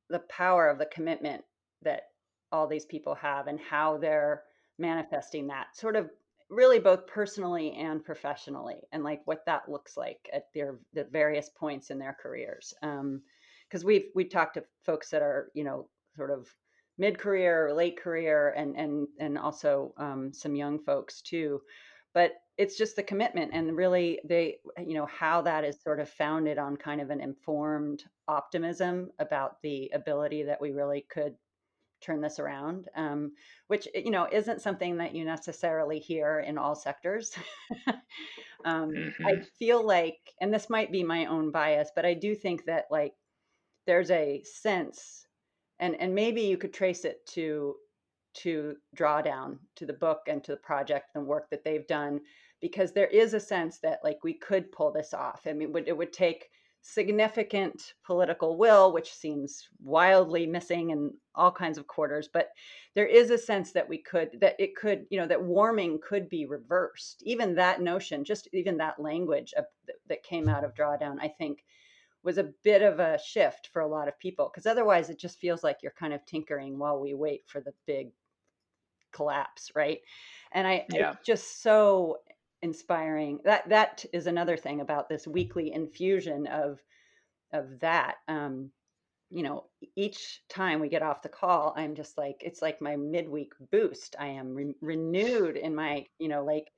[0.09, 1.43] the power of the commitment
[1.81, 2.03] that
[2.51, 4.43] all these people have and how they're
[4.77, 6.09] manifesting that sort of
[6.49, 11.49] really both personally and professionally and like what that looks like at their the various
[11.49, 13.21] points in their careers um
[13.67, 16.47] because we've we talked to folks that are you know sort of
[16.97, 21.59] mid-career late career and and and also um, some young folks too
[22.15, 26.09] but it's just the commitment and really they you know how that is sort of
[26.09, 31.35] founded on kind of an informed optimism about the ability that we really could
[32.01, 33.31] turn this around, um,
[33.67, 37.35] which you know isn't something that you necessarily hear in all sectors.
[38.65, 39.25] um, mm-hmm.
[39.25, 42.85] I feel like, and this might be my own bias, but I do think that
[42.91, 43.13] like
[43.87, 45.25] there's a sense,
[45.79, 47.75] and and maybe you could trace it to
[48.35, 52.19] to drawdown to the book and to the project and work that they've done
[52.61, 55.41] because there is a sense that like we could pull this off.
[55.45, 56.49] I mean, it would, it would take
[56.81, 62.29] significant political will, which seems wildly missing in all kinds of quarters.
[62.31, 62.49] But
[62.93, 66.29] there is a sense that we could, that it could, you know, that warming could
[66.29, 67.23] be reversed.
[67.25, 69.65] Even that notion, just even that language of,
[70.07, 71.63] that came out of drawdown, I think
[72.25, 75.39] was a bit of a shift for a lot of people because otherwise it just
[75.39, 78.09] feels like you're kind of tinkering while we wait for the big
[79.15, 79.99] collapse, right?
[80.51, 81.11] And I, yeah.
[81.11, 82.19] I just so
[82.61, 83.39] inspiring.
[83.45, 86.79] That that is another thing about this weekly infusion of
[87.53, 88.15] of that.
[88.27, 88.71] Um,
[89.29, 92.95] you know, each time we get off the call, I'm just like it's like my
[92.95, 94.15] midweek boost.
[94.19, 96.71] I am re- renewed in my, you know, like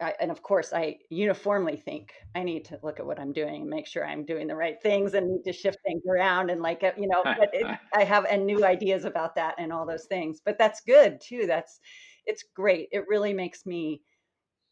[0.00, 3.62] I, and of course, I uniformly think I need to look at what I'm doing
[3.62, 6.62] and make sure I'm doing the right things and need to shift things around and
[6.62, 7.22] like you know.
[7.24, 10.40] But it, I have and new ideas about that and all those things.
[10.44, 11.46] But that's good too.
[11.46, 11.80] That's
[12.26, 12.88] it's great.
[12.92, 14.02] It really makes me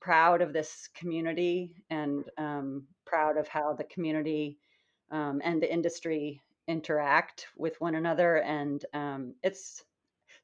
[0.01, 4.59] proud of this community and um, proud of how the community
[5.11, 8.37] um, and the industry interact with one another.
[8.37, 9.83] And um, it's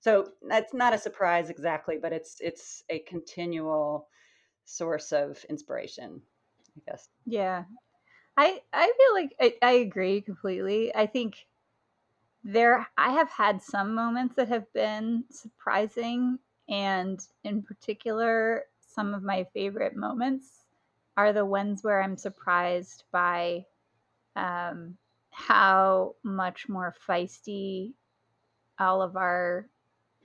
[0.01, 4.09] so that's not a surprise exactly, but it's it's a continual
[4.65, 6.23] source of inspiration,
[6.77, 7.09] I guess.
[7.27, 7.65] Yeah.
[8.37, 10.95] I I feel like I, I agree completely.
[10.95, 11.47] I think
[12.45, 19.23] there I have had some moments that have been surprising and in particular some of
[19.23, 20.65] my favorite moments
[21.17, 23.67] are the ones where I'm surprised by
[24.37, 24.97] um,
[25.31, 27.93] how much more feisty
[28.79, 29.69] all of our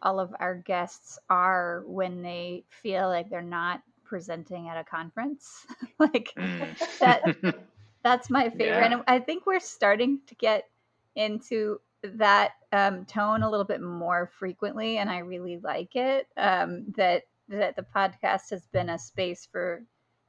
[0.02, 5.65] all of our guests are when they feel like they're not presenting at a conference.
[6.00, 7.00] like mm.
[7.00, 7.24] that
[8.04, 8.67] that's my favorite.
[8.67, 8.93] Yeah.
[8.93, 10.70] And I think we're starting to get
[11.15, 16.28] into that um, tone a little bit more frequently, and I really like it.
[16.38, 19.84] Um, that that the podcast has been a space for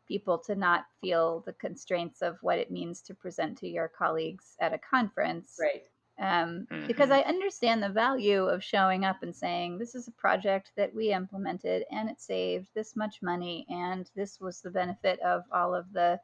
[0.07, 4.57] people to not feel the constraints of what it means to present to your colleagues
[4.61, 5.59] at a conference.
[5.61, 5.83] Right
[6.21, 6.87] um, mm-hmm.
[6.87, 10.93] because I understand the value of showing up and saying, This is a project that
[10.93, 15.75] we implemented and it saved this much money, and this was the benefit of all
[15.75, 16.19] of the,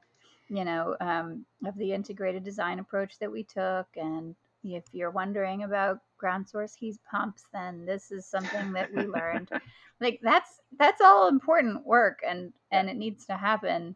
[0.48, 3.86] you know, um, of the integrated design approach that we took.
[3.96, 9.06] And if you're wondering about ground source heat pumps, then this is something that we
[9.06, 9.48] learned.
[10.00, 13.94] like that's that's all important work, and and it needs to happen.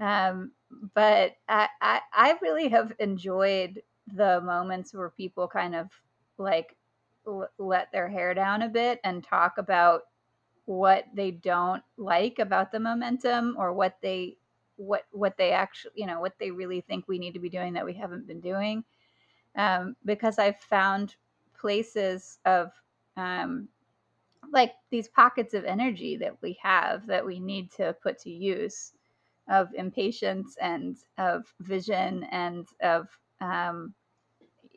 [0.00, 0.52] Um,
[0.94, 3.80] but I, I I really have enjoyed
[4.16, 5.90] the moments where people kind of
[6.38, 6.76] like
[7.26, 10.02] l- let their hair down a bit and talk about
[10.66, 14.36] what they don't like about the momentum or what they
[14.76, 17.72] what what they actually you know what they really think we need to be doing
[17.74, 18.84] that we haven't been doing.
[19.56, 21.16] Um, because i've found
[21.58, 22.72] places of
[23.16, 23.68] um,
[24.52, 28.92] like these pockets of energy that we have that we need to put to use
[29.48, 33.08] of impatience and of vision and of
[33.40, 33.94] um,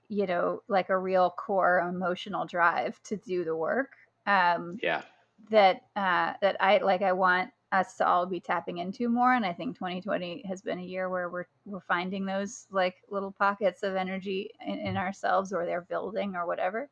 [0.10, 3.94] you know, like a real core emotional drive to do the work.
[4.26, 5.04] Um, yeah.
[5.50, 7.02] That uh, that I like.
[7.02, 10.80] I want us to all be tapping into more, and I think 2020 has been
[10.80, 15.52] a year where we're we're finding those like little pockets of energy in, in ourselves,
[15.52, 16.90] or they're building, or whatever,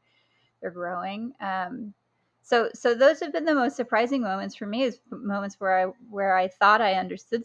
[0.62, 1.34] they're growing.
[1.40, 1.94] Um,
[2.42, 5.86] so so those have been the most surprising moments for me is moments where i
[6.10, 7.44] where i thought i understood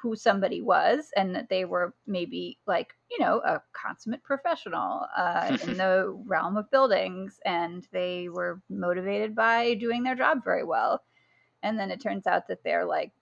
[0.00, 5.56] who somebody was and that they were maybe like you know a consummate professional uh,
[5.66, 11.02] in the realm of buildings and they were motivated by doing their job very well
[11.62, 13.12] and then it turns out that they're like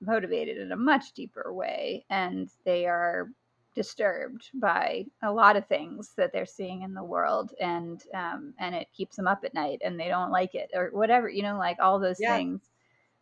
[0.00, 3.28] motivated in a much deeper way and they are
[3.74, 8.74] disturbed by a lot of things that they're seeing in the world and um, and
[8.74, 11.56] it keeps them up at night and they don't like it or whatever you know
[11.56, 12.36] like all those yeah.
[12.36, 12.60] things.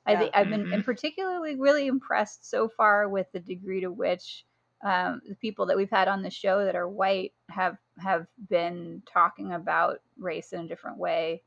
[0.06, 0.80] I think i've been mm-hmm.
[0.82, 4.44] particularly really impressed so far with the degree to which
[4.82, 9.02] um, the people that we've had on the show that are white have have been
[9.12, 11.42] talking about race in a different way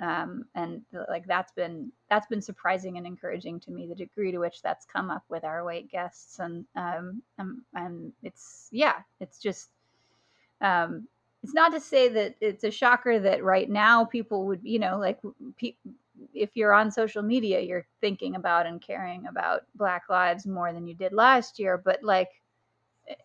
[0.00, 4.38] um, and like that's been that's been surprising and encouraging to me the degree to
[4.38, 9.38] which that's come up with our white guests and um, um and it's yeah it's
[9.38, 9.70] just
[10.60, 11.06] um
[11.42, 14.98] it's not to say that it's a shocker that right now people would you know
[14.98, 15.18] like
[15.58, 15.74] pe-
[16.34, 20.86] if you're on social media you're thinking about and caring about black lives more than
[20.86, 22.30] you did last year but like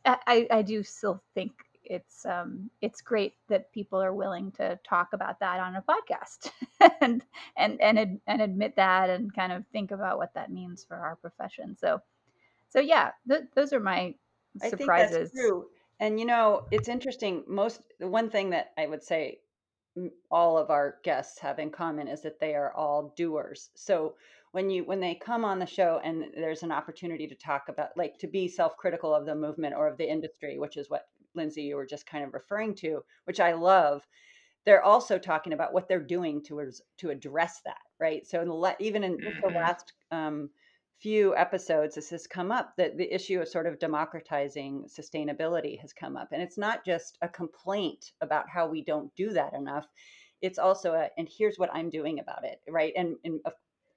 [0.06, 1.52] I, I do still think
[1.86, 6.52] it's um, it's great that people are willing to talk about that on a podcast
[7.02, 7.24] and
[7.58, 11.16] and and and admit that and kind of think about what that means for our
[11.16, 11.76] profession.
[11.78, 12.02] So
[12.70, 14.16] so yeah, th- those are my
[14.60, 15.16] surprises.
[15.16, 15.66] I think that's true.
[16.00, 17.44] And you know, it's interesting.
[17.48, 19.40] Most the one thing that I would say
[20.32, 23.70] all of our guests have in common is that they are all doers.
[23.76, 24.16] So
[24.54, 27.90] when you when they come on the show and there's an opportunity to talk about
[27.98, 31.64] like to be self-critical of the movement or of the industry which is what lindsay
[31.64, 34.08] you were just kind of referring to which i love
[34.66, 38.76] they're also talking about what they're doing to to address that right so in the,
[38.80, 39.42] even in mm-hmm.
[39.42, 40.50] the last um,
[41.04, 45.92] few episodes this has come up that the issue of sort of democratizing sustainability has
[45.92, 49.86] come up and it's not just a complaint about how we don't do that enough
[50.42, 53.38] it's also a and here's what i'm doing about it right and in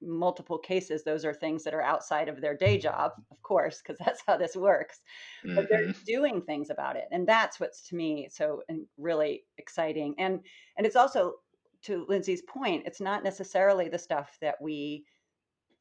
[0.03, 3.99] multiple cases those are things that are outside of their day job of course because
[4.05, 5.01] that's how this works
[5.45, 5.55] mm-hmm.
[5.55, 6.05] but they're mm-hmm.
[6.05, 8.63] doing things about it and that's what's to me so
[8.99, 10.41] really exciting and
[10.77, 11.35] and it's also
[11.83, 15.05] to lindsay's point it's not necessarily the stuff that we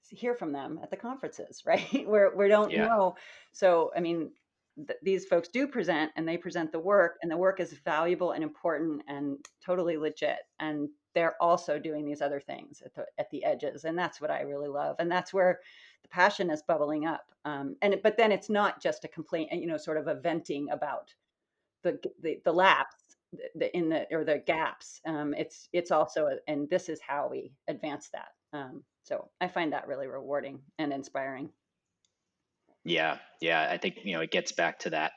[0.09, 2.07] hear from them at the conferences, right?
[2.07, 2.85] Where we don't yeah.
[2.85, 3.15] know.
[3.51, 4.31] So, I mean,
[4.75, 8.31] th- these folks do present and they present the work, and the work is valuable
[8.31, 10.39] and important and totally legit.
[10.59, 14.31] And they're also doing these other things at the at the edges, and that's what
[14.31, 14.97] I really love.
[14.99, 15.61] And that's where
[16.03, 17.31] the passion is bubbling up.
[17.45, 20.69] Um, and but then it's not just a complaint, you know, sort of a venting
[20.71, 21.13] about
[21.83, 23.15] the the, the lapse
[23.55, 25.01] the, in the or the gaps.
[25.05, 28.29] Um, it's it's also a, and this is how we advance that.
[28.53, 31.49] Um, so I find that really rewarding and inspiring.
[32.83, 33.67] Yeah, yeah.
[33.71, 35.13] I think you know it gets back to that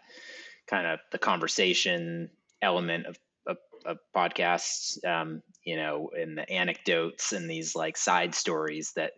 [0.66, 2.31] kind of the conversation
[2.62, 5.05] element of of, of podcasts.
[5.05, 9.12] Um, you know, and the anecdotes and these like side stories that.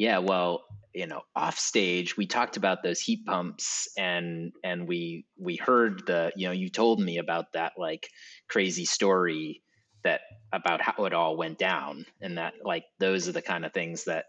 [0.00, 0.62] Yeah, well,
[0.94, 6.06] you know, off stage we talked about those heat pumps and and we we heard
[6.06, 8.08] the you know you told me about that like
[8.48, 9.60] crazy story
[10.08, 10.22] that
[10.54, 14.04] about how it all went down and that like those are the kind of things
[14.04, 14.24] that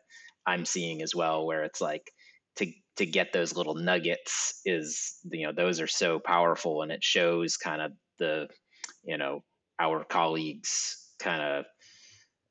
[0.45, 2.11] i'm seeing as well where it's like
[2.57, 7.01] to to get those little nuggets is you know those are so powerful and it
[7.01, 8.47] shows kind of the
[9.05, 9.41] you know
[9.79, 11.65] our colleagues kind of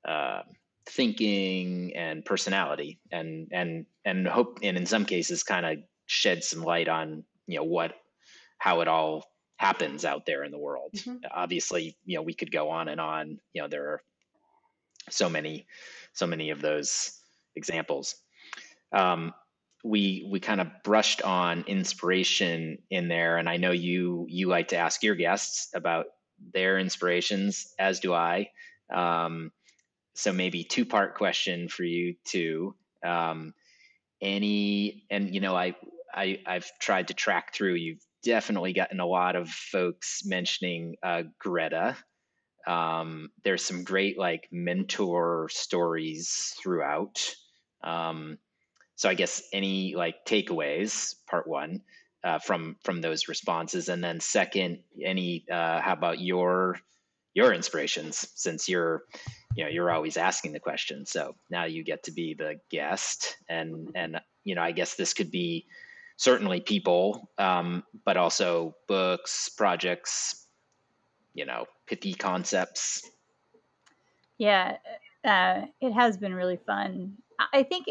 [0.08, 0.40] uh,
[0.88, 6.62] thinking and personality and and and hope and in some cases kind of shed some
[6.62, 7.92] light on you know what
[8.56, 9.22] how it all
[9.58, 10.92] happens out there in the world.
[10.94, 11.16] Mm-hmm.
[11.30, 13.38] Obviously, you know, we could go on and on.
[13.52, 14.02] You know, there are
[15.10, 15.66] so many,
[16.12, 17.20] so many of those
[17.54, 18.14] examples.
[18.92, 19.34] Um,
[19.84, 24.68] we we kind of brushed on inspiration in there, and I know you you like
[24.68, 26.06] to ask your guests about
[26.54, 28.50] their inspirations, as do I.
[28.94, 29.52] Um,
[30.14, 32.74] so maybe two part question for you too.
[33.04, 33.54] Um,
[34.20, 35.74] any and you know I
[36.14, 37.74] I I've tried to track through.
[37.74, 41.96] You've definitely gotten a lot of folks mentioning uh, Greta.
[42.66, 47.34] Um, there's some great like mentor stories throughout.
[47.82, 48.38] Um,
[48.96, 51.82] so I guess any like takeaways, part one,
[52.24, 56.78] uh, from from those responses, and then second, any uh, how about your
[57.34, 59.04] your inspirations since you're
[59.54, 63.36] you know you're always asking the question so now you get to be the guest
[63.48, 65.66] and and you know i guess this could be
[66.18, 70.46] certainly people, um, but also books, projects,
[71.32, 73.08] you know, pithy concepts.
[74.36, 74.76] Yeah,
[75.24, 77.16] uh, it has been really fun.
[77.52, 77.86] I think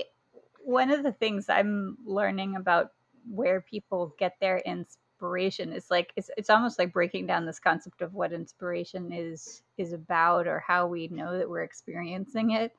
[0.59, 2.91] one of the things I'm learning about
[3.29, 8.01] where people get their inspiration is like it's, it's almost like breaking down this concept
[8.01, 12.73] of what inspiration is is about or how we know that we're experiencing it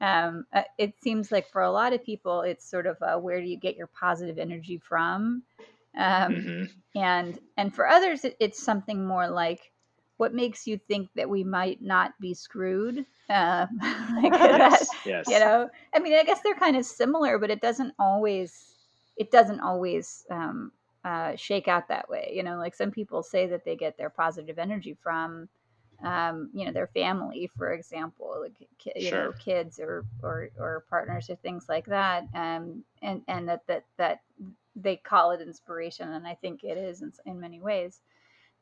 [0.00, 3.40] um, uh, it seems like for a lot of people, it's sort of uh, where
[3.40, 5.42] do you get your positive energy from?
[5.96, 6.64] Um, mm-hmm.
[6.98, 9.72] And and for others, it, it's something more like
[10.18, 13.04] what makes you think that we might not be screwed.
[13.28, 13.66] Uh,
[14.22, 15.26] like that, yes.
[15.28, 18.74] You know, I mean, I guess they're kind of similar, but it doesn't always
[19.16, 20.72] it doesn't always um,
[21.04, 22.32] uh, shake out that way.
[22.34, 25.48] You know, like some people say that they get their positive energy from
[26.02, 29.24] um, you know their family for example like you sure.
[29.26, 33.84] know kids or, or or partners or things like that um, and and that that
[33.96, 34.20] that
[34.74, 38.00] they call it inspiration and i think it is in, in many ways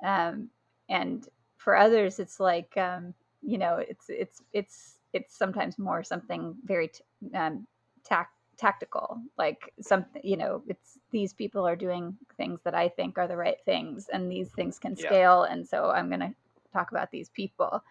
[0.04, 0.48] um,
[0.88, 6.54] and for others it's like um, you know it's it's it's it's sometimes more something
[6.64, 7.02] very t-
[7.34, 7.66] um,
[8.04, 13.18] tac- tactical like something you know it's these people are doing things that i think
[13.18, 15.52] are the right things and these things can scale yeah.
[15.52, 16.32] and so i'm going to
[16.74, 17.82] talk about these people.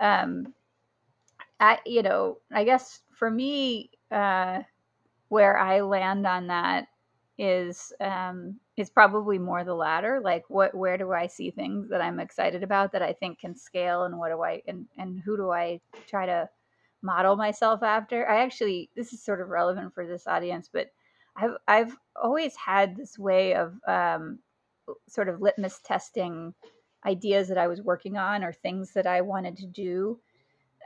[0.00, 0.54] Um,
[1.60, 4.60] I, you know, I guess for me, uh,
[5.28, 6.88] where I land on that
[7.38, 10.20] is um, is probably more the latter.
[10.22, 13.56] Like, what, where do I see things that I'm excited about that I think can
[13.56, 16.48] scale, and what do I, and and who do I try to
[17.00, 18.28] model myself after?
[18.28, 20.88] I actually, this is sort of relevant for this audience, but
[21.36, 24.38] I've I've always had this way of um,
[25.08, 26.54] sort of litmus testing
[27.06, 30.18] ideas that I was working on or things that I wanted to do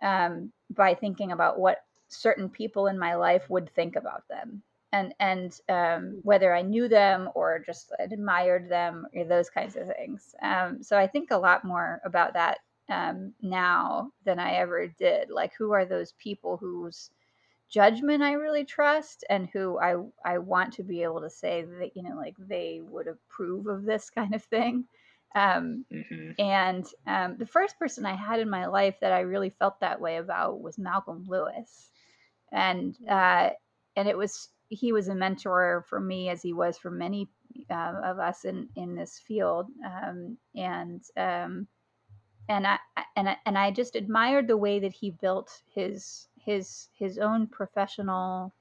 [0.03, 4.63] um, by thinking about what certain people in my life would think about them
[4.93, 9.89] and and um, whether I knew them or just admired them or those kinds of
[9.97, 10.35] things.
[10.43, 12.59] Um, so I think a lot more about that
[12.89, 15.31] um, now than I ever did.
[15.31, 17.11] Like, who are those people whose
[17.69, 21.97] judgment I really trust, and who I I want to be able to say that
[21.97, 24.85] you know, like they would approve of this kind of thing.
[25.37, 26.31] Um, mm-hmm.
[26.39, 30.01] And um, the first person I had in my life that I really felt that
[30.01, 31.91] way about was Malcolm Lewis,
[32.51, 33.51] and uh,
[33.97, 37.29] and it was he was a mentor for me as he was for many
[37.71, 41.67] uh, of us in in this field um, and um,
[42.49, 42.79] and I
[43.17, 47.47] and I, and I just admired the way that he built his his his own
[47.47, 48.55] professional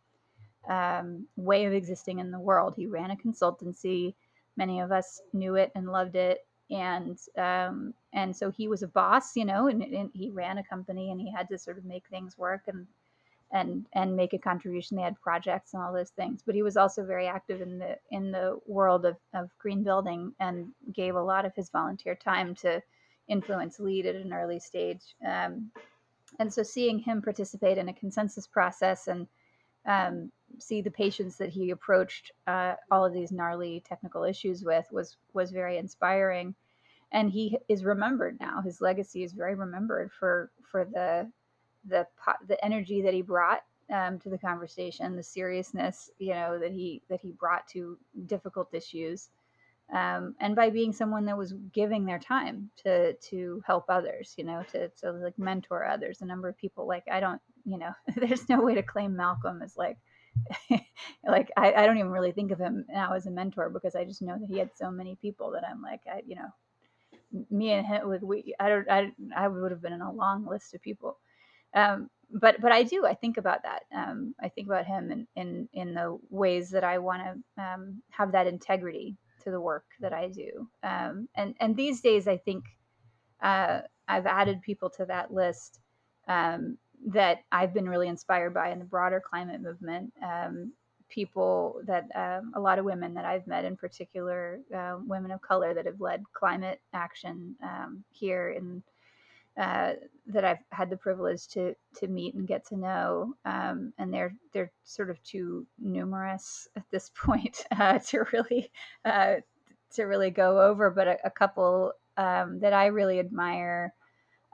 [0.67, 2.73] um, way of existing in the world.
[2.75, 4.15] He ran a consultancy.
[4.57, 6.39] Many of us knew it and loved it,
[6.71, 10.63] and um, and so he was a boss, you know, and, and he ran a
[10.63, 12.87] company and he had to sort of make things work and
[13.51, 14.97] and and make a contribution.
[14.97, 16.41] They had projects and all those things.
[16.45, 20.33] But he was also very active in the in the world of, of green building
[20.39, 22.81] and gave a lot of his volunteer time to
[23.27, 25.15] influence LEED at an early stage.
[25.25, 25.71] Um,
[26.39, 29.27] and so seeing him participate in a consensus process and
[29.87, 34.85] um, see the patience that he approached uh, all of these gnarly technical issues with
[34.91, 36.55] was was very inspiring.
[37.11, 38.61] And he is remembered now.
[38.61, 41.31] His legacy is very remembered for for the
[41.85, 42.07] the
[42.47, 43.61] the energy that he brought
[43.93, 48.73] um, to the conversation, the seriousness you know that he that he brought to difficult
[48.73, 49.29] issues,
[49.93, 54.43] um, and by being someone that was giving their time to to help others, you
[54.43, 56.21] know, to to like mentor others.
[56.21, 59.61] A number of people like I don't, you know, there's no way to claim Malcolm
[59.61, 59.97] as like.
[61.27, 64.03] like I, I don't even really think of him now as a mentor because I
[64.05, 66.49] just know that he had so many people that I'm like I, you know
[67.49, 70.45] me and him like we I don't I, I would have been in a long
[70.45, 71.17] list of people
[71.75, 73.83] um, but but I do I think about that.
[73.95, 78.01] Um, I think about him in in, in the ways that I want to um,
[78.09, 80.67] have that integrity to the work that I do.
[80.81, 82.65] Um, and and these days I think
[83.41, 85.79] uh, I've added people to that list
[86.27, 90.13] um, that I've been really inspired by in the broader climate movement.
[90.23, 90.73] Um,
[91.07, 95.73] people that a lot of women that I've met, in particular, uh, women of color
[95.73, 97.55] that have led climate action
[98.11, 98.81] here in
[99.57, 99.93] uh,
[100.27, 104.35] that I've had the privilege to to meet and get to know, um, and they're
[104.51, 108.69] they're sort of too numerous at this point uh, to really
[109.05, 109.35] uh,
[109.93, 110.89] to really go over.
[110.89, 113.93] But a, a couple um, that I really admire.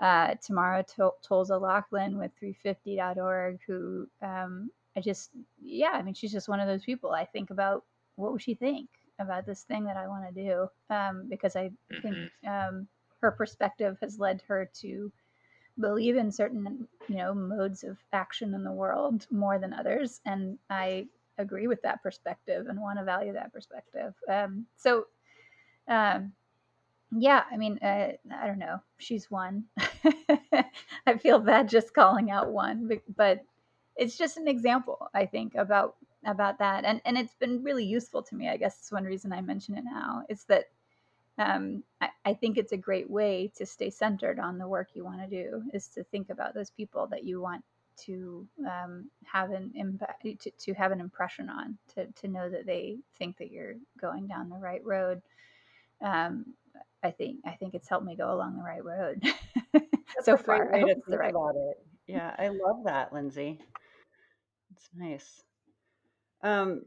[0.01, 5.29] Uh, Tamara to- Toles O'Laughlin with 350.org, who um, I just,
[5.61, 7.11] yeah, I mean, she's just one of those people.
[7.11, 7.85] I think about
[8.15, 8.89] what would she think
[9.19, 12.01] about this thing that I want to do um, because I mm-hmm.
[12.01, 12.87] think um,
[13.21, 15.11] her perspective has led her to
[15.79, 20.57] believe in certain you know modes of action in the world more than others and
[20.69, 25.05] i agree with that perspective and want to value that perspective um, so
[25.87, 26.31] um,
[27.11, 29.65] yeah i mean uh, i don't know she's one.
[31.07, 33.43] I feel bad just calling out one but
[33.95, 35.95] it's just an example i think about
[36.25, 39.33] about that and and it's been really useful to me i guess it's one reason
[39.33, 40.65] i mention it now is that
[41.37, 45.03] um, I, I, think it's a great way to stay centered on the work you
[45.03, 47.63] want to do is to think about those people that you want
[48.05, 52.65] to um, have an impact to, to, have an impression on to, to know that
[52.65, 55.21] they think that you're going down the right road.
[56.01, 56.53] Um,
[57.03, 59.23] I think I think it's helped me go along the right road
[60.23, 60.71] so far.
[60.71, 61.31] Way to think right.
[61.31, 61.77] about it.
[62.07, 63.59] Yeah, I love that, Lindsay.
[64.75, 65.43] It's nice.
[66.43, 66.83] Um,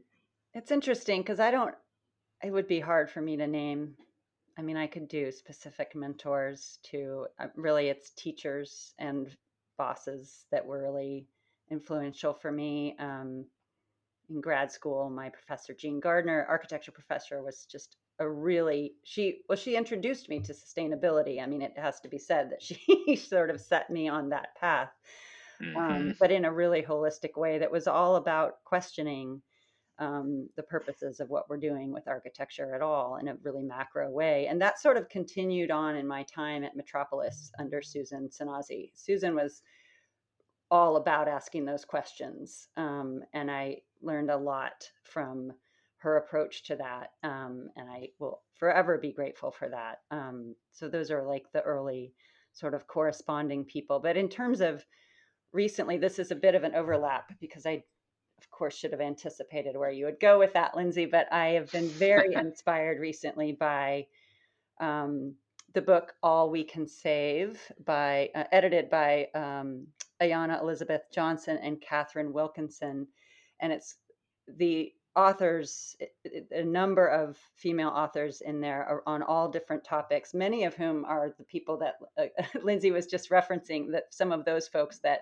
[0.53, 1.75] it's interesting because I don't.
[2.43, 3.95] It would be hard for me to name
[4.57, 9.35] I mean, I could do specific mentors to uh, really it's teachers and
[9.77, 11.27] bosses that were really
[11.69, 12.95] influential for me.
[12.99, 13.45] Um,
[14.29, 19.57] in grad school, my professor, Jean Gardner, architecture professor, was just a really she well
[19.57, 23.49] she introduced me to sustainability i mean it has to be said that she sort
[23.49, 24.91] of set me on that path
[25.61, 25.77] um, mm-hmm.
[25.77, 29.41] um, but in a really holistic way that was all about questioning
[29.99, 34.09] um, the purposes of what we're doing with architecture at all in a really macro
[34.09, 34.47] way.
[34.47, 38.91] And that sort of continued on in my time at Metropolis under Susan Szenasy.
[38.93, 39.61] Susan was
[40.69, 42.67] all about asking those questions.
[42.75, 45.53] Um, and I learned a lot from
[46.05, 47.13] her approach to that.
[47.23, 50.01] Um, and I will forever be grateful for that.
[50.11, 52.13] Um, so those are like the early
[52.53, 53.99] sort of corresponding people.
[53.99, 54.85] But in terms of
[55.51, 57.83] recently, this is a bit of an overlap because I
[58.37, 61.05] of course, should have anticipated where you would go with that, Lindsay.
[61.05, 64.05] But I have been very inspired recently by
[64.79, 65.35] um,
[65.73, 69.87] the book All We Can Save by uh, edited by um,
[70.21, 73.07] Ayana Elizabeth Johnson and Katharine Wilkinson,
[73.61, 73.95] and it's
[74.57, 75.95] the authors,
[76.51, 81.33] a number of female authors in there on all different topics, many of whom are
[81.37, 85.21] the people that uh, Lindsay was just referencing, that some of those folks that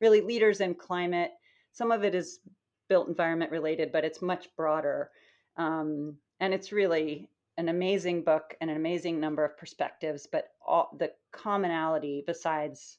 [0.00, 1.32] really leaders in climate.
[1.72, 2.40] Some of it is
[2.88, 5.10] built environment related, but it's much broader.
[5.56, 10.94] Um, and it's really an amazing book and an amazing number of perspectives, but all
[10.98, 12.98] the commonality besides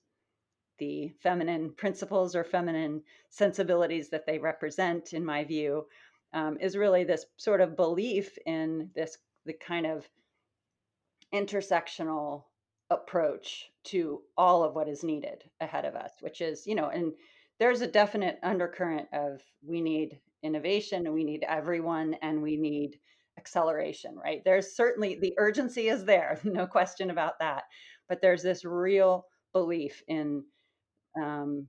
[0.77, 5.85] the feminine principles or feminine sensibilities that they represent, in my view,
[6.33, 10.07] um, is really this sort of belief in this the kind of
[11.33, 12.43] intersectional
[12.89, 17.13] approach to all of what is needed ahead of us, which is, you know, and
[17.59, 22.99] there's a definite undercurrent of we need innovation and we need everyone and we need
[23.37, 24.41] acceleration, right?
[24.45, 27.63] There's certainly the urgency is there, no question about that.
[28.09, 30.43] But there's this real belief in
[31.21, 31.67] um,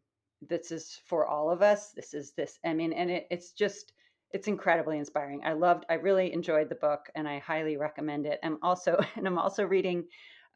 [0.48, 1.92] this is for all of us.
[1.92, 2.58] This is this.
[2.64, 3.92] I mean, and it, it's just
[4.34, 5.42] it's incredibly inspiring.
[5.44, 5.86] I loved.
[5.88, 8.40] I really enjoyed the book, and I highly recommend it.
[8.42, 10.04] I'm also and I'm also reading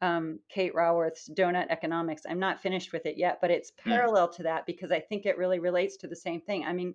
[0.01, 2.23] um, Kate Raworth's Doughnut Economics.
[2.29, 3.89] I'm not finished with it yet, but it's hmm.
[3.89, 4.35] parallel mm.
[4.35, 6.65] to that because I think it really relates to the same thing.
[6.65, 6.93] I mean,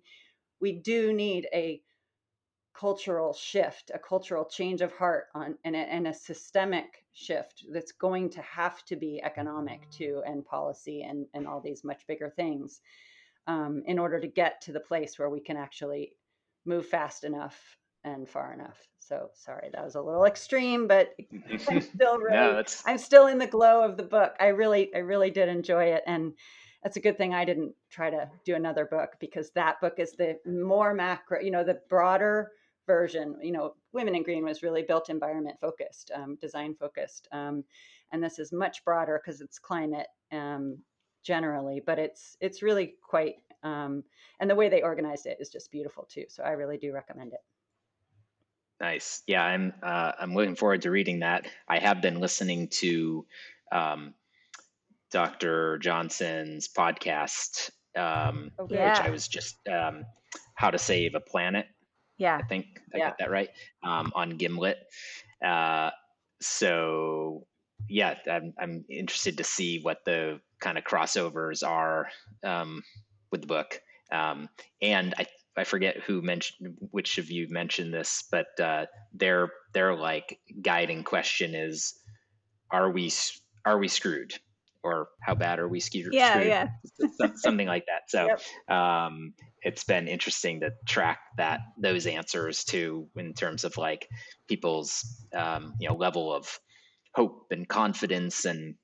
[0.61, 1.81] we do need a
[2.75, 7.93] cultural shift, a cultural change of heart on and a, and a systemic shift that's
[7.93, 12.29] going to have to be economic too and policy and, and all these much bigger
[12.29, 12.81] things
[13.47, 16.17] um, in order to get to the place where we can actually
[16.65, 18.79] move fast enough and far enough.
[18.99, 21.15] So sorry, that was a little extreme, but
[21.69, 24.35] I'm still really, no, I'm still in the glow of the book.
[24.41, 26.03] I really, I really did enjoy it.
[26.07, 26.33] And
[26.83, 30.13] that's a good thing I didn't try to do another book because that book is
[30.13, 32.53] the more macro, you know, the broader
[32.87, 33.37] version.
[33.43, 37.65] You know, Women in Green was really built environment focused, um, design focused, um,
[38.13, 40.79] and this is much broader because it's climate um,
[41.23, 43.37] generally, but it's it's really quite.
[43.65, 44.05] Um,
[44.39, 46.27] and the way they organized it is just beautiful too.
[46.29, 47.41] So I really do recommend it.
[48.81, 49.23] Nice.
[49.27, 51.47] Yeah, I'm uh, I'm looking forward to reading that.
[51.69, 53.25] I have been listening to
[53.73, 54.15] um,
[55.11, 55.79] Dr.
[55.79, 58.91] Johnson's podcast, um, oh, yeah.
[58.91, 60.05] which I was just um,
[60.55, 61.67] how to save a planet.
[62.19, 63.09] Yeah, I think I yeah.
[63.09, 63.49] got that right
[63.83, 64.79] um, on Gimlet.
[65.45, 65.91] Uh,
[66.41, 67.47] so
[67.89, 72.09] yeah, I'm I'm interested to see what the kind of crossovers are
[72.43, 72.83] um,
[73.31, 73.81] with the book.
[74.13, 74.49] Um,
[74.81, 79.95] and I I forget who mentioned which of you mentioned this, but uh, their their
[79.95, 81.95] like guiding question is,
[82.71, 83.13] are we
[83.65, 84.35] are we screwed?
[84.85, 86.13] or how bad are we screwed?
[86.13, 86.41] Yeah,
[87.01, 87.29] yeah.
[87.37, 88.03] something like that.
[88.09, 88.77] So yep.
[88.79, 94.07] um, it's been interesting to track that those answers too, in terms of like
[94.47, 95.05] people's
[95.35, 96.47] um, you know level of
[97.15, 98.75] hope and confidence and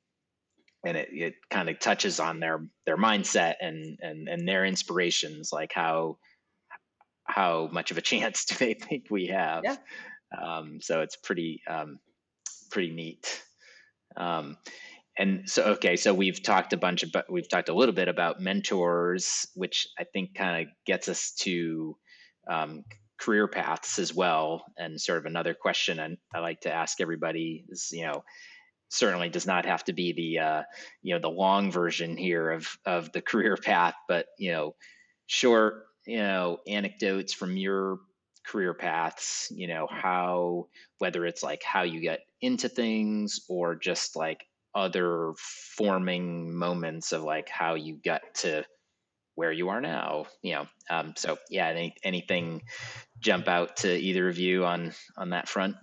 [0.85, 5.51] and it, it kind of touches on their their mindset and and and their inspirations
[5.53, 6.19] like how
[7.25, 9.63] how much of a chance do they think we have?
[9.65, 9.77] Yeah.
[10.41, 11.99] um, so it's pretty um,
[12.71, 13.43] pretty neat.
[14.17, 14.57] Um,
[15.19, 18.41] and so okay so we've talked a bunch about we've talked a little bit about
[18.41, 21.97] mentors which i think kind of gets us to
[22.49, 22.85] um,
[23.21, 24.65] career paths as well.
[24.79, 28.25] And sort of another question I, I like to ask everybody is you know
[28.91, 30.63] certainly does not have to be the uh,
[31.03, 34.75] you know the long version here of of the career path but you know
[35.27, 37.99] short you know anecdotes from your
[38.47, 40.67] career paths you know how
[40.99, 47.23] whether it's like how you get into things or just like other forming moments of
[47.23, 48.65] like how you got to
[49.35, 52.63] where you are now you know um, so yeah any, anything
[53.21, 55.77] jump out to either of you on on that front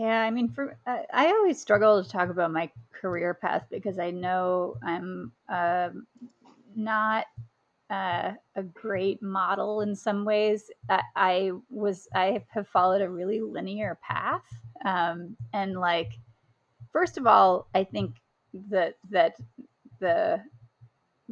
[0.00, 3.98] yeah i mean for i, I always struggle to talk about my career path because
[3.98, 5.90] i know i'm uh,
[6.74, 7.26] not
[7.90, 13.40] uh, a great model in some ways I, I was i have followed a really
[13.40, 14.44] linear path
[14.84, 16.12] um, and like
[16.92, 18.16] first of all, I think
[18.70, 19.36] that that
[20.00, 20.42] the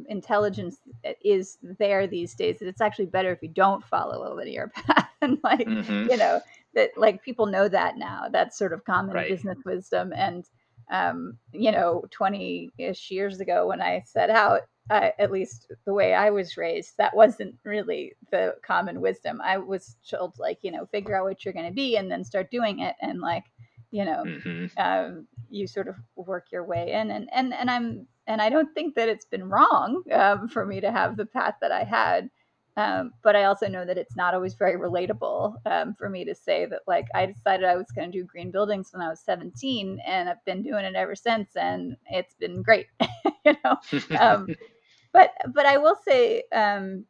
[0.07, 0.77] intelligence
[1.23, 5.09] is there these days that it's actually better if you don't follow a linear path
[5.21, 6.09] and like mm-hmm.
[6.09, 6.39] you know
[6.73, 9.29] that like people know that now that's sort of common right.
[9.29, 10.45] business wisdom and
[10.91, 16.13] um, you know 20ish years ago when i set out uh, at least the way
[16.13, 20.85] i was raised that wasn't really the common wisdom i was told like you know
[20.87, 23.43] figure out what you're going to be and then start doing it and like
[23.91, 24.65] you know mm-hmm.
[24.77, 28.73] um, you sort of work your way in and and and i'm and i don't
[28.73, 32.29] think that it's been wrong um, for me to have the path that i had
[32.77, 36.33] Um, but I also know that it's not always very relatable um, for me to
[36.33, 39.19] say that, like, I decided I was going to do green buildings when I was
[39.21, 42.87] 17, and I've been doing it ever since, and it's been great,
[43.45, 43.77] you know.
[44.19, 44.47] Um,
[45.13, 47.05] but but I will say, um,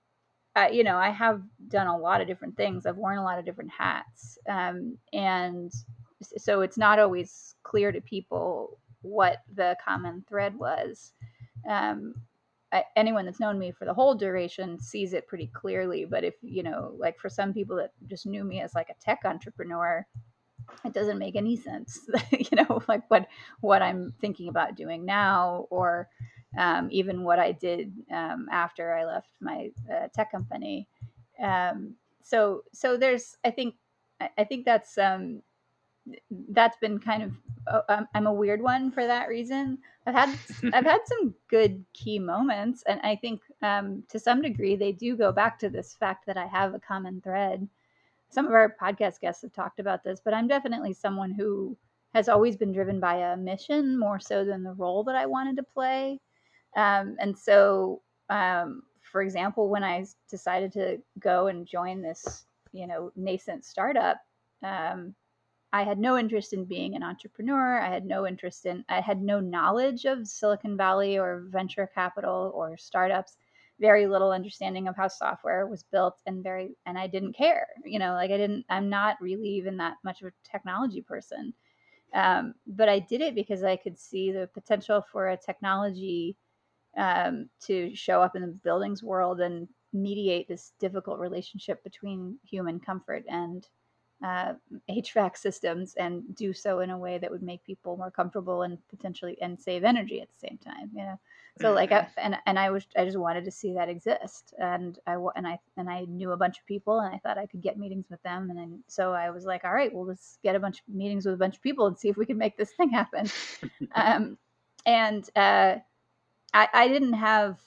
[0.56, 2.86] uh, you know, I have done a lot of different things.
[2.86, 5.72] I've worn a lot of different hats, um, and
[6.38, 11.14] so it's not always clear to people what the common thread was.
[11.70, 12.29] Um, I,
[12.96, 16.06] anyone that's known me for the whole duration sees it pretty clearly.
[16.06, 19.04] But if you know, like for some people that just knew me as like a
[19.04, 20.06] tech entrepreneur,
[20.86, 22.00] it doesn't make any sense.
[22.32, 23.28] you know, like what
[23.62, 26.10] what I'm thinking about doing now, or
[26.58, 30.88] um, even what I did um, after I left my uh, tech company.
[31.42, 33.76] Um, so so there's I think
[34.38, 35.42] I think that's um,
[36.50, 37.32] that's been kind of
[37.68, 39.78] uh, I'm a weird one for that reason.
[40.06, 40.30] I've had
[40.74, 45.16] I've had some good key moments, and I think um, to some degree they do
[45.16, 47.68] go back to this fact that I have a common thread.
[48.30, 51.76] Some of our podcast guests have talked about this, but I'm definitely someone who
[52.14, 55.56] has always been driven by a mission more so than the role that I wanted
[55.58, 56.20] to play.
[56.76, 62.88] Um, and so, um, for example, when I decided to go and join this, you
[62.88, 64.18] know, nascent startup,
[64.64, 65.16] um,
[65.72, 67.80] I had no interest in being an entrepreneur.
[67.80, 72.52] I had no interest in, I had no knowledge of Silicon Valley or venture capital
[72.56, 73.38] or startups,
[73.80, 77.68] very little understanding of how software was built, and very, and I didn't care.
[77.86, 81.54] You know, like I didn't, I'm not really even that much of a technology person.
[82.14, 86.36] Um, but I did it because I could see the potential for a technology
[86.98, 92.80] um, to show up in the buildings world and mediate this difficult relationship between human
[92.80, 93.68] comfort and
[94.24, 94.54] uh,
[94.90, 98.78] HVAC systems and do so in a way that would make people more comfortable and
[98.90, 100.90] potentially and save energy at the same time.
[100.94, 101.20] You know,
[101.62, 102.20] so like I, mm-hmm.
[102.20, 105.60] and and I was I just wanted to see that exist, and I and I
[105.78, 108.22] and I knew a bunch of people, and I thought I could get meetings with
[108.24, 110.94] them, and then, so I was like, all right, well let's get a bunch of
[110.94, 113.30] meetings with a bunch of people and see if we can make this thing happen.
[113.96, 114.38] um,
[114.86, 115.76] and uh,
[116.54, 117.60] I, I didn't have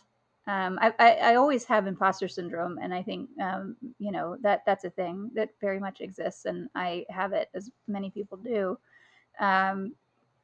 [0.47, 4.63] um, I, I, I, always have imposter syndrome, and I think um, you know that
[4.67, 8.77] that's a thing that very much exists, and I have it as many people do.
[9.39, 9.95] Um,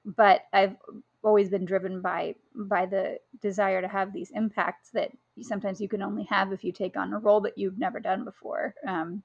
[0.04, 0.76] but I've
[1.24, 5.10] always been driven by by the desire to have these impacts that
[5.42, 8.24] sometimes you can only have if you take on a role that you've never done
[8.24, 8.74] before.
[8.86, 9.22] Um,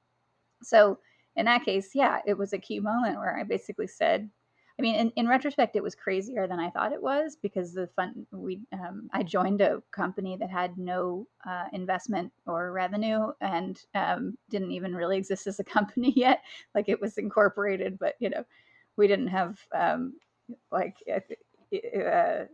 [0.63, 0.97] so
[1.36, 4.30] in that case, yeah, it was a key moment where I basically said,
[4.80, 7.88] I mean, in, in retrospect, it was crazier than I thought it was because the
[7.95, 13.80] fund we um, I joined a company that had no uh, investment or revenue and
[13.93, 16.41] um, didn't even really exist as a company yet.
[16.74, 18.43] Like it was incorporated, but you know,
[18.97, 20.13] we didn't have um,
[20.71, 21.19] like uh,
[21.99, 22.45] uh,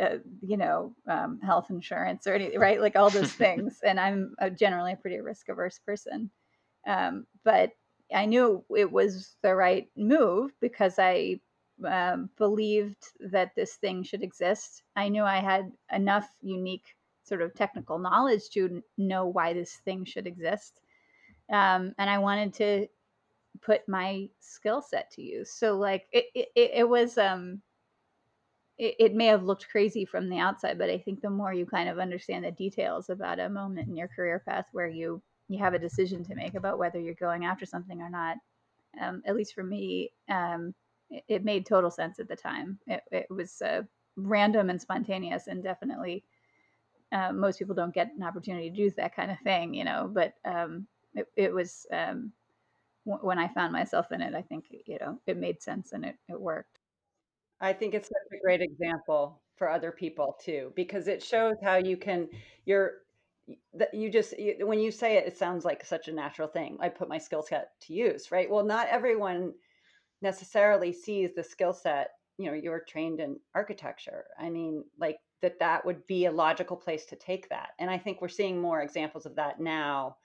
[0.00, 2.80] uh, you know um, health insurance or anything, right?
[2.80, 3.80] Like all those things.
[3.84, 6.30] and I'm generally a pretty risk averse person,
[6.86, 7.72] um, but
[8.14, 11.40] I knew it was the right move because I
[11.84, 14.82] um, believed that this thing should exist.
[14.94, 16.94] I knew I had enough unique
[17.24, 20.80] sort of technical knowledge to know why this thing should exist.
[21.50, 22.86] Um, and I wanted to
[23.62, 25.50] put my skill set to use.
[25.50, 27.60] So like it, it, it was, um,
[28.78, 31.66] it, it may have looked crazy from the outside, but I think the more you
[31.66, 35.58] kind of understand the details about a moment in your career path where you you
[35.58, 38.36] have a decision to make about whether you're going after something or not.
[39.00, 40.74] Um, at least for me, um,
[41.10, 42.78] it, it, made total sense at the time.
[42.86, 43.82] It, it was uh,
[44.16, 46.24] random and spontaneous, and definitely
[47.12, 50.10] uh, most people don't get an opportunity to do that kind of thing, you know.
[50.12, 52.32] But um, it, it, was um,
[53.06, 56.04] w- when I found myself in it, I think you know it made sense and
[56.04, 56.78] it, it worked.
[57.60, 61.76] I think it's such a great example for other people too, because it shows how
[61.76, 62.28] you can
[62.64, 63.02] you're
[63.74, 66.76] that you just you, when you say it it sounds like such a natural thing
[66.80, 68.50] i put my skill set to use right?
[68.50, 69.52] Well not everyone
[70.22, 74.24] necessarily sees the skill set you know you're trained in architecture.
[74.38, 77.98] I mean like that that would be a logical place to take that and i
[77.98, 80.16] think we're seeing more examples of that now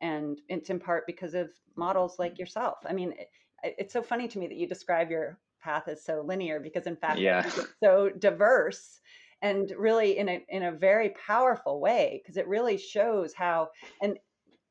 [0.00, 2.78] and it's in part because of models like yourself.
[2.88, 3.28] I mean it,
[3.62, 6.96] it's so funny to me that you describe your path as so linear because in
[6.96, 7.46] fact yeah.
[7.46, 9.00] it's so diverse
[9.42, 13.68] and really in a in a very powerful way because it really shows how
[14.02, 14.18] and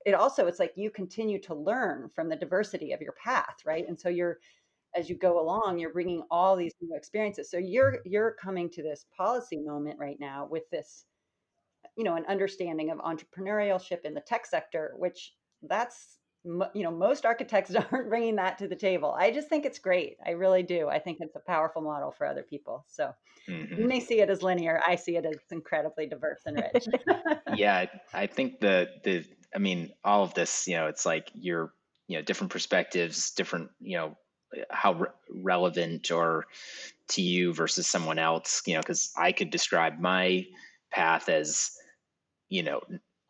[0.06, 3.88] it also it's like you continue to learn from the diversity of your path right?
[3.88, 4.38] And so you're
[4.96, 7.50] as you go along you're bringing all these new experiences.
[7.50, 11.06] So you're you're coming to this policy moment right now with this
[11.96, 17.26] you know an understanding of entrepreneurship in the tech sector which that's you know most
[17.26, 19.16] architects aren't bringing that to the table.
[19.18, 20.18] I just think it's great.
[20.26, 20.88] I really do.
[20.88, 22.86] I think it's a powerful model for other people.
[22.88, 23.12] So
[23.50, 23.82] mm-hmm.
[23.82, 24.82] you may see it as linear.
[24.86, 26.88] I see it as incredibly diverse and rich.
[27.56, 31.74] Yeah i think the the i mean all of this you know it's like you're
[32.08, 34.18] you know different perspectives different you know
[34.70, 36.46] how re- relevant or
[37.10, 40.46] to you versus someone else you know because i could describe my
[40.92, 41.72] path as
[42.50, 42.82] you know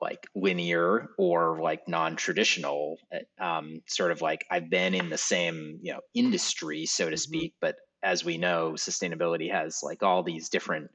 [0.01, 2.97] like linear or like non-traditional
[3.39, 7.17] um, sort of like i've been in the same you know industry so to mm-hmm.
[7.17, 10.89] speak but as we know sustainability has like all these different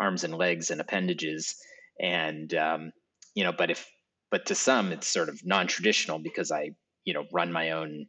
[0.00, 1.54] arms and legs and appendages.
[2.00, 2.92] And um,
[3.34, 3.86] you know but if
[4.30, 6.70] but to some it's sort of non-traditional because i
[7.04, 8.06] you know run my own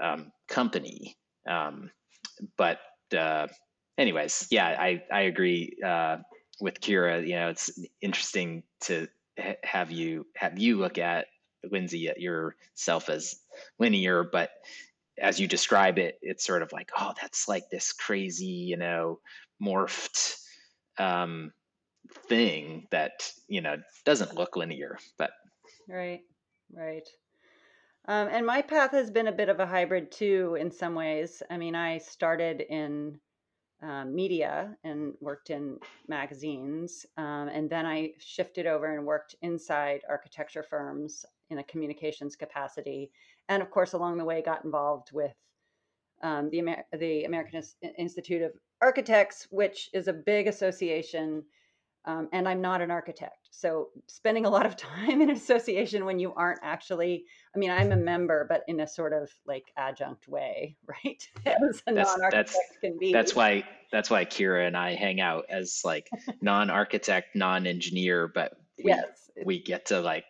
[0.00, 1.16] um, company.
[1.48, 1.90] Um,
[2.56, 2.78] but
[3.16, 3.48] uh,
[3.98, 6.18] anyways yeah i i agree uh,
[6.60, 7.26] with kira.
[7.26, 9.08] You know it's interesting to
[9.62, 11.26] have you have you look at
[11.70, 13.36] Lindsay at yourself as
[13.78, 14.50] linear, but
[15.18, 19.20] as you describe it, it's sort of like, oh, that's like this crazy, you know,
[19.62, 20.36] morphed
[20.98, 21.52] um,
[22.28, 25.30] thing that you know doesn't look linear, but
[25.88, 26.20] right,
[26.72, 27.08] right.
[28.06, 31.42] Um, and my path has been a bit of a hybrid too, in some ways.
[31.50, 33.18] I mean, I started in
[33.82, 37.06] um, media and worked in magazines.
[37.16, 43.10] Um, and then I shifted over and worked inside architecture firms in a communications capacity.
[43.48, 45.34] And of course, along the way, got involved with
[46.22, 47.62] um, the, Amer- the American
[47.98, 51.42] Institute of Architects, which is a big association
[52.06, 53.48] um, and I'm not an architect.
[53.50, 57.24] So spending a lot of time in association when you aren't actually,
[57.54, 61.28] I mean, I'm a member, but in a sort of like adjunct way, right?
[61.46, 63.12] As a that's, non-architect that's, can be.
[63.12, 66.08] That's why that's why Kira and I hang out as like
[66.42, 70.24] non-architect, non-engineer, but we, yes, we get to like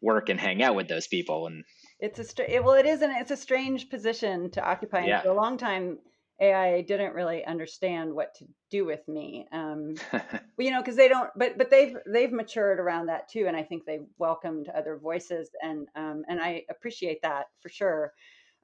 [0.00, 1.62] work and hang out with those people and
[2.00, 5.22] it's a well it isn't it's a strange position to occupy yeah.
[5.22, 5.98] for a long time
[6.42, 9.46] AIA didn't really understand what to do with me.
[9.52, 9.94] Um,
[10.58, 13.62] you know, because they don't, but but they've they've matured around that too, and I
[13.62, 18.12] think they've welcomed other voices, and um, and I appreciate that for sure.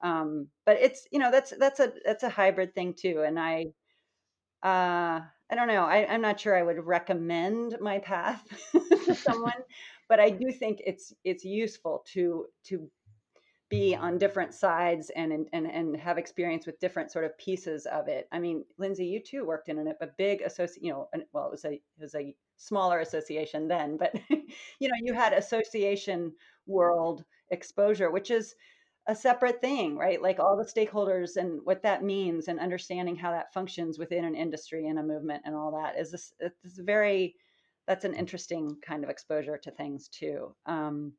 [0.02, 3.66] Um, but it's you know that's that's a that's a hybrid thing too, and I
[4.62, 5.20] uh,
[5.50, 5.84] I don't know.
[5.84, 8.44] I, I'm not sure I would recommend my path
[9.04, 9.54] to someone,
[10.08, 12.90] but I do think it's it's useful to to
[13.68, 18.08] be on different sides and and and have experience with different sort of pieces of
[18.08, 18.26] it.
[18.32, 21.64] I mean, Lindsay, you too worked in a big associate, you know, well, it was
[21.64, 26.32] a it was a smaller association then, but you know, you had association
[26.66, 28.54] world exposure, which is
[29.06, 30.20] a separate thing, right?
[30.20, 34.34] Like all the stakeholders and what that means and understanding how that functions within an
[34.34, 37.34] industry and a movement and all that is this it's very
[37.86, 40.54] that's an interesting kind of exposure to things too.
[40.66, 41.14] Um,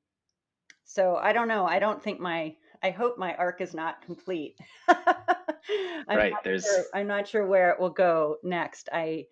[0.90, 1.68] so I don't know.
[1.68, 4.58] I don't think my I hope my arc is not complete.
[4.90, 6.34] I'm right.
[6.44, 8.90] There's sure, I'm not sure where it will go next.
[8.92, 9.26] I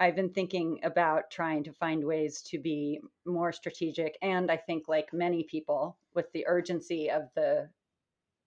[0.00, 4.88] I've been thinking about trying to find ways to be more strategic and I think
[4.88, 7.70] like many people with the urgency of the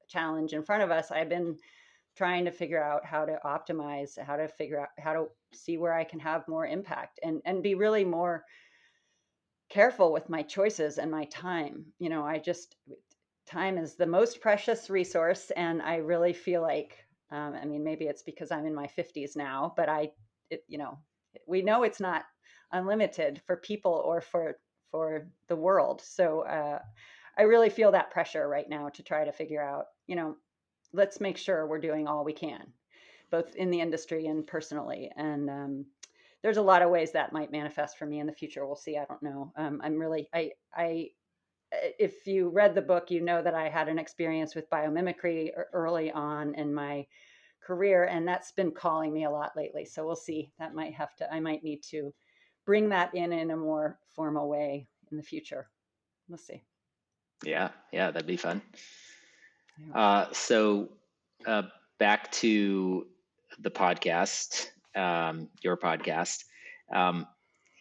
[0.10, 1.56] challenge in front of us, I've been
[2.18, 5.94] trying to figure out how to optimize, how to figure out how to see where
[5.94, 8.44] I can have more impact and and be really more
[9.70, 11.86] careful with my choices and my time.
[12.00, 12.76] You know, I just,
[13.48, 15.52] time is the most precious resource.
[15.52, 16.98] And I really feel like,
[17.32, 20.12] um, I mean, maybe it's because I'm in my 50s now, but I,
[20.50, 20.98] it, you know,
[21.48, 22.24] we know it's not
[22.72, 24.58] unlimited for people or for
[24.92, 26.02] for the world.
[26.02, 26.80] So uh,
[27.38, 30.36] I really feel that pressure right now to try to figure out, you know,
[30.94, 32.74] let's make sure we're doing all we can,
[33.30, 35.12] both in the industry and personally.
[35.16, 35.86] And um,
[36.42, 38.66] there's a lot of ways that might manifest for me in the future.
[38.66, 38.98] We'll see.
[38.98, 39.52] I don't know.
[39.56, 41.10] Um, I'm really, I, I,
[41.72, 46.12] if you read the book, you know that I had an experience with biomimicry early
[46.12, 47.06] on in my
[47.62, 49.86] career, and that's been calling me a lot lately.
[49.86, 50.52] So we'll see.
[50.60, 52.14] That might have to, I might need to
[52.66, 55.70] bring that in in a more formal way in the future.
[56.28, 56.64] We'll see.
[57.44, 58.62] Yeah, yeah, that'd be fun.
[59.94, 60.90] Uh, so
[61.46, 61.64] uh,
[62.00, 63.08] back to
[63.60, 66.44] the podcast um, your podcast.
[66.94, 67.28] Um,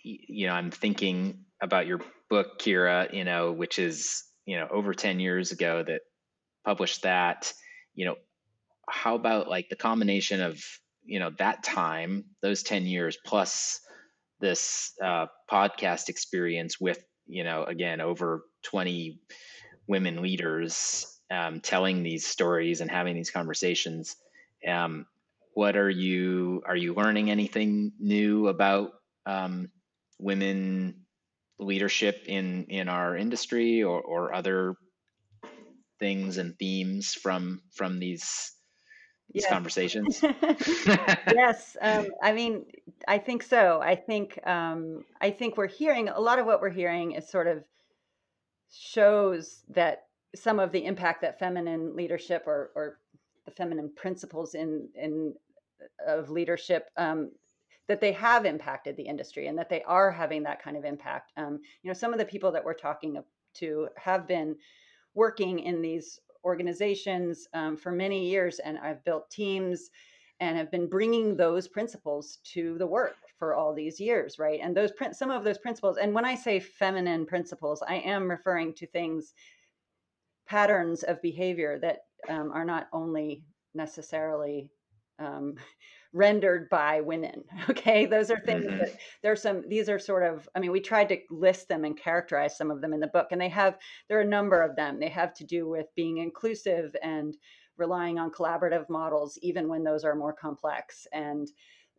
[0.03, 2.01] you know, I'm thinking about your
[2.31, 3.13] book, Kira.
[3.13, 6.03] You know, which is you know over ten years ago that
[6.65, 7.53] published that.
[7.95, 8.17] You know,
[8.89, 10.63] how about like the combination of
[11.05, 13.81] you know that time, those ten years plus
[14.41, 19.21] this uh, podcast experience with you know again over 20
[19.87, 24.17] women leaders um, telling these stories and having these conversations
[24.67, 25.07] um,
[25.59, 28.93] what are you are you learning anything new about
[29.27, 29.69] um,
[30.21, 30.95] women
[31.59, 34.77] leadership in in our industry or, or other
[35.99, 38.53] things and themes from from these
[39.33, 39.53] these yes.
[39.53, 40.23] conversations?
[41.35, 42.65] yes, um, I mean,
[43.09, 43.81] I think so.
[43.83, 47.49] I think um, I think we're hearing a lot of what we're hearing is sort
[47.49, 47.65] of
[48.71, 50.05] shows that
[50.37, 53.01] some of the impact that feminine leadership or or
[53.45, 55.35] the feminine principles in in
[56.07, 57.31] of leadership um,
[57.89, 61.33] that they have impacted the industry and that they are having that kind of impact.
[61.37, 63.19] Um, you know, some of the people that we're talking
[63.55, 64.57] to have been
[65.15, 69.91] working in these organizations um, for many years, and I've built teams
[70.41, 74.61] and have been bringing those principles to the work for all these years, right?
[74.63, 78.75] And those some of those principles, and when I say feminine principles, I am referring
[78.75, 79.35] to things,
[80.47, 83.43] patterns of behavior that um, are not only
[83.75, 84.71] necessarily
[85.19, 85.55] um,
[86.15, 88.79] rendered by women okay those are things mm-hmm.
[88.79, 91.99] that there's some these are sort of i mean we tried to list them and
[91.99, 93.77] characterize some of them in the book and they have
[94.09, 97.37] there are a number of them they have to do with being inclusive and
[97.77, 101.49] relying on collaborative models even when those are more complex and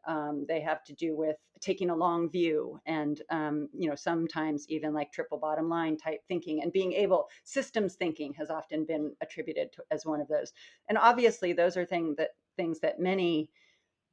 [0.07, 4.65] um, they have to do with taking a long view and um, you know sometimes
[4.69, 9.13] even like triple bottom line type thinking and being able systems thinking has often been
[9.21, 10.53] attributed to, as one of those
[10.87, 13.49] and obviously those are things that things that many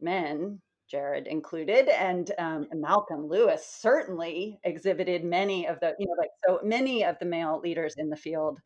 [0.01, 6.31] men, Jared included, and um, Malcolm Lewis certainly exhibited many of the, you know, like
[6.47, 8.61] so many of the male leaders in the field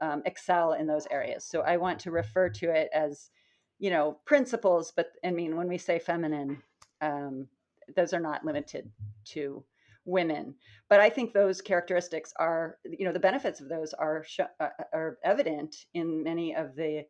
[0.00, 1.44] um, excel in those areas.
[1.44, 3.30] So I want to refer to it as,
[3.78, 6.62] you know, principles, but I mean, when we say feminine,
[7.00, 7.48] um,
[7.96, 8.90] those are not limited
[9.26, 9.64] to
[10.04, 10.54] women.
[10.88, 14.68] But I think those characteristics are, you know, the benefits of those are sh- uh,
[14.92, 17.04] are evident in many of the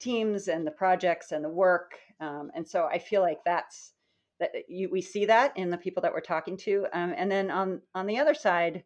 [0.00, 1.94] teams and the projects and the work.
[2.20, 3.92] Um, and so I feel like that's
[4.40, 6.86] that you, we see that in the people that we're talking to.
[6.92, 8.82] Um, and then on on the other side,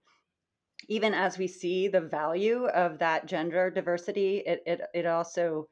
[0.88, 5.68] even as we see the value of that gender diversity, it it, it also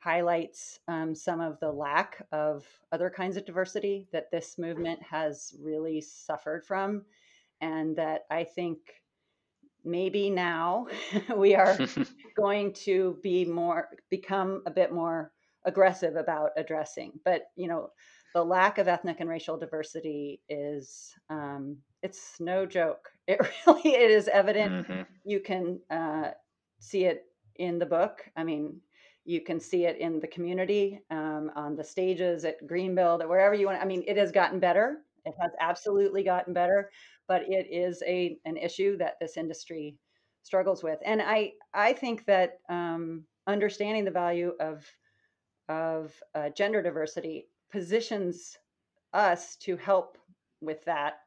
[0.00, 5.54] highlights um, some of the lack of other kinds of diversity that this movement has
[5.62, 7.02] really suffered from,
[7.60, 8.78] and that I think
[9.84, 10.86] maybe now
[11.36, 11.78] we are
[12.36, 15.32] going to be more become a bit more
[15.64, 17.12] aggressive about addressing.
[17.24, 17.90] But you know
[18.34, 23.10] the lack of ethnic and racial diversity is um, it's no joke.
[23.30, 25.02] It really it is evident mm-hmm.
[25.24, 26.30] you can uh,
[26.80, 27.26] see it
[27.56, 28.28] in the book.
[28.36, 28.80] I mean
[29.24, 33.54] you can see it in the community um, on the stages at greenbuild or wherever
[33.54, 36.90] you want i mean it has gotten better it has absolutely gotten better
[37.28, 39.96] but it is a an issue that this industry
[40.42, 40.98] struggles with.
[41.04, 44.84] And I I think that um, understanding the value of
[45.68, 48.56] of uh, gender diversity positions
[49.12, 50.18] us to help
[50.60, 51.20] with that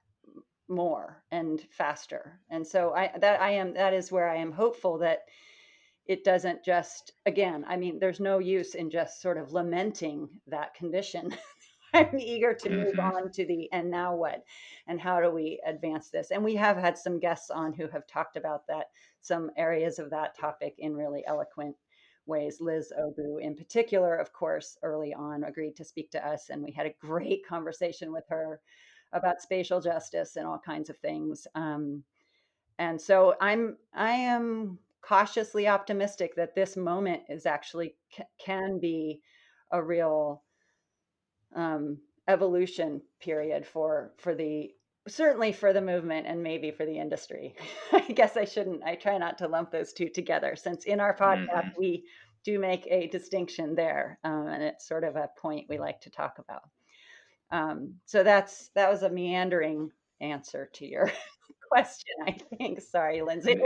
[0.67, 2.39] more and faster.
[2.49, 5.19] And so I that I am that is where I am hopeful that
[6.05, 10.73] it doesn't just again i mean there's no use in just sort of lamenting that
[10.73, 11.35] condition
[11.93, 13.17] I'm eager to move mm-hmm.
[13.17, 14.43] on to the and now what
[14.87, 16.31] and how do we advance this?
[16.31, 18.87] And we have had some guests on who have talked about that,
[19.21, 21.75] some areas of that topic in really eloquent
[22.25, 22.57] ways.
[22.59, 26.71] Liz Ogbu, in particular, of course, early on agreed to speak to us, and we
[26.71, 28.59] had a great conversation with her
[29.11, 31.45] about spatial justice and all kinds of things.
[31.53, 32.03] Um,
[32.79, 37.95] and so I'm I am cautiously optimistic that this moment is actually
[38.39, 39.21] can be
[39.71, 40.43] a real
[41.55, 41.97] um,
[42.27, 44.71] evolution period for for the
[45.07, 47.55] certainly for the movement and maybe for the industry.
[47.91, 48.83] I guess I shouldn't.
[48.83, 51.79] I try not to lump those two together, since in our podcast mm-hmm.
[51.79, 52.05] we
[52.43, 56.09] do make a distinction there, um, and it's sort of a point we like to
[56.09, 56.63] talk about.
[57.51, 59.91] Um, so that's that was a meandering
[60.21, 61.11] answer to your
[61.73, 62.15] question.
[62.25, 62.81] I think.
[62.81, 63.59] Sorry, Lindsay.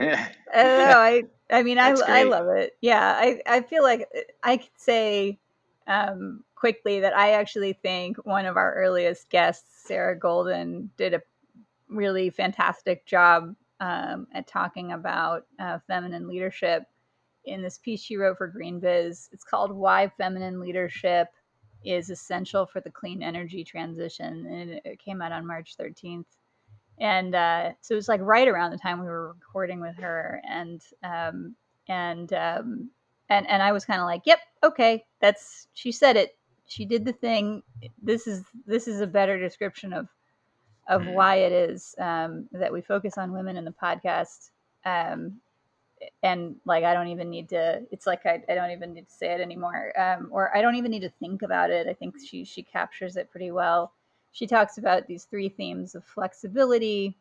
[0.00, 0.28] Yeah.
[0.54, 2.76] oh, I I mean I I love it.
[2.80, 4.08] Yeah, I I feel like
[4.42, 5.38] I could say
[5.86, 11.22] um, quickly that I actually think one of our earliest guests, Sarah Golden, did a
[11.88, 16.84] really fantastic job um, at talking about uh, feminine leadership
[17.44, 19.28] in this piece she wrote for GreenBiz.
[19.32, 21.28] It's called Why Feminine Leadership
[21.84, 24.46] is Essential for the Clean Energy Transition.
[24.46, 26.26] And it came out on March 13th.
[27.00, 30.40] And uh, so it was like right around the time we were recording with her.
[30.48, 31.54] And, um,
[31.88, 32.90] and, um,
[33.30, 36.38] and, and I was kind of like, yep, okay, that's, she said it
[36.68, 37.62] she did the thing.
[38.00, 40.08] This is this is a better description of
[40.88, 41.14] of mm.
[41.14, 44.50] why it is um, that we focus on women in the podcast.
[44.84, 45.40] Um,
[46.22, 47.82] and like I don't even need to.
[47.90, 50.76] It's like I, I don't even need to say it anymore, um, or I don't
[50.76, 51.88] even need to think about it.
[51.88, 53.92] I think she she captures it pretty well.
[54.38, 57.16] She talks about these three themes of flexibility,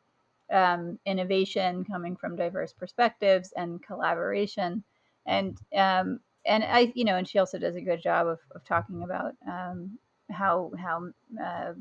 [0.52, 4.84] um, innovation coming from diverse perspectives, and collaboration
[5.26, 8.64] and um, and I, you know, and she also does a good job of, of
[8.66, 9.98] talking about um,
[10.32, 11.10] how how
[11.44, 11.74] uh,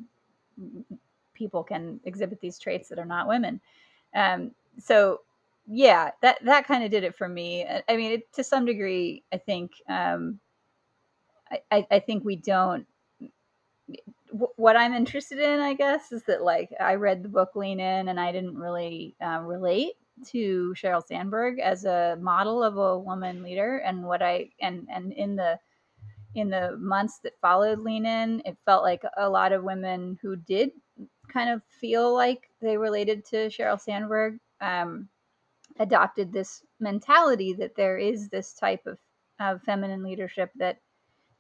[1.35, 3.61] people can exhibit these traits that are not women.
[4.15, 5.21] Um, so
[5.69, 7.67] yeah, that that kind of did it for me.
[7.89, 10.41] I mean, it, to some degree, I think um,
[11.71, 12.87] I, I think we don't.
[14.31, 18.09] What I'm interested in, I guess, is that like I read the book Lean In,
[18.09, 19.95] and I didn't really uh, relate
[20.27, 25.13] to Sheryl Sandberg as a model of a woman leader, and what I and and
[25.13, 25.59] in the
[26.35, 30.37] in the months that followed Lean In, it felt like a lot of women who
[30.37, 30.71] did
[31.29, 35.09] kind of feel like they related to Sheryl Sandberg um,
[35.79, 38.99] adopted this mentality that there is this type of,
[39.41, 40.79] of feminine leadership that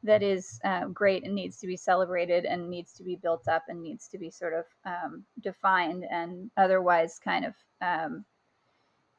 [0.03, 3.65] that is uh, great and needs to be celebrated and needs to be built up
[3.69, 8.25] and needs to be sort of um, defined and otherwise kind of um,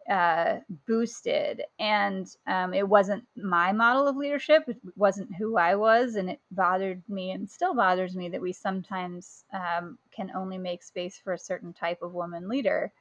[0.10, 1.64] uh, boosted.
[1.80, 4.64] And um, it wasn't my model of leadership.
[4.68, 6.16] It wasn't who I was.
[6.16, 10.84] And it bothered me and still bothers me that we sometimes um, can only make
[10.84, 12.92] space for a certain type of woman leader.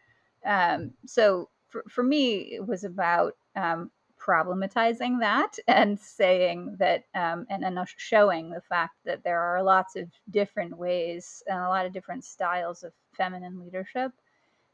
[0.44, 3.90] Um, so for, for me, it was about um,
[4.26, 9.96] problematizing that and saying that um, and, and showing the fact that there are lots
[9.96, 14.12] of different ways and a lot of different styles of feminine leadership.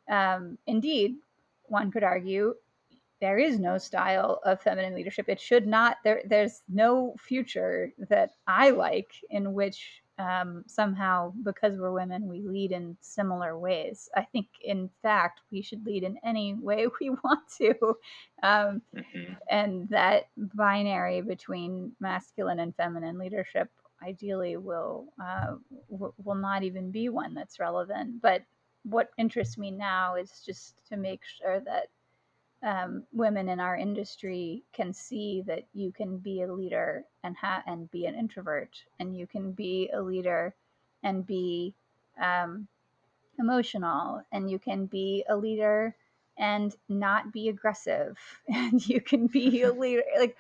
[0.09, 1.17] Um, indeed,
[1.65, 2.55] one could argue
[3.21, 5.29] there is no style of feminine leadership.
[5.29, 5.99] It should not.
[6.03, 12.43] There, there's no future that I like in which um, somehow, because we're women, we
[12.43, 14.09] lead in similar ways.
[14.17, 17.75] I think, in fact, we should lead in any way we want to,
[18.43, 19.33] um, mm-hmm.
[19.51, 23.69] and that binary between masculine and feminine leadership
[24.05, 25.55] ideally will uh,
[25.91, 28.21] w- will not even be one that's relevant.
[28.21, 28.43] But
[28.85, 31.89] what interests me now is just to make sure that
[32.63, 37.63] um, women in our industry can see that you can be a leader and ha-
[37.67, 40.55] and be an introvert, and you can be a leader
[41.03, 41.75] and be
[42.21, 42.69] um,
[43.39, 45.97] emotional, and you can be a leader
[46.39, 50.37] and not be aggressive, and you can be a leader like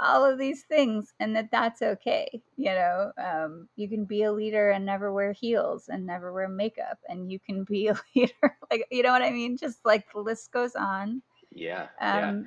[0.00, 3.12] all of these things and that that's okay you know?
[3.18, 7.30] Um, you can be a leader and never wear heels and never wear makeup and
[7.32, 9.56] you can be a leader like you know what i mean?
[9.56, 11.22] Just like the list goes on
[11.58, 12.46] yeah um,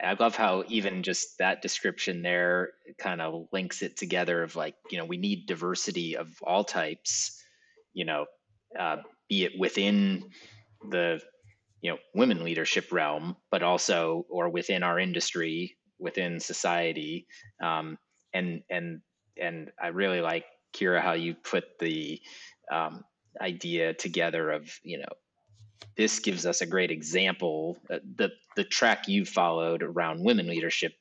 [0.00, 4.56] yeah i love how even just that description there kind of links it together of
[4.56, 7.42] like you know we need diversity of all types
[7.92, 8.26] you know
[8.78, 8.96] uh,
[9.28, 10.24] be it within
[10.90, 11.20] the
[11.80, 17.26] you know women leadership realm but also or within our industry within society.
[17.62, 17.98] Um,
[18.34, 19.00] and and
[19.40, 20.44] and i really like
[20.76, 22.20] kira how you put the
[22.70, 23.04] um,
[23.40, 25.12] idea together of you know
[25.96, 30.92] this gives us a great example uh, the the track you followed around women leadership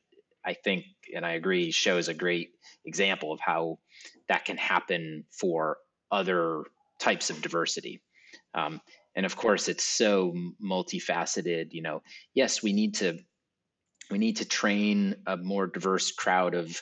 [0.45, 2.51] i think and i agree shows a great
[2.85, 3.77] example of how
[4.29, 5.77] that can happen for
[6.11, 6.63] other
[6.99, 8.01] types of diversity.
[8.53, 8.79] Um,
[9.15, 12.01] and of course it's so multifaceted you know.
[12.33, 13.19] Yes we need to
[14.09, 16.81] we need to train a more diverse crowd of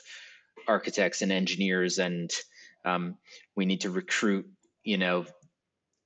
[0.68, 2.30] architects and engineers and
[2.84, 3.16] um,
[3.56, 4.46] we need to recruit
[4.84, 5.26] you know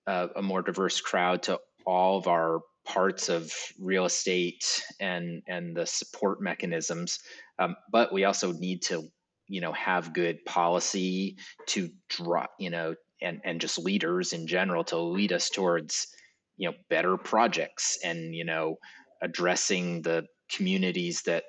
[0.06, 5.86] a more diverse crowd to all of our parts of real estate and and the
[5.86, 7.18] support mechanisms
[7.58, 9.02] um, but we also need to
[9.48, 14.84] you know have good policy to draw you know and and just leaders in general
[14.84, 16.08] to lead us towards
[16.56, 18.76] you know better projects and you know
[19.22, 21.44] addressing the communities that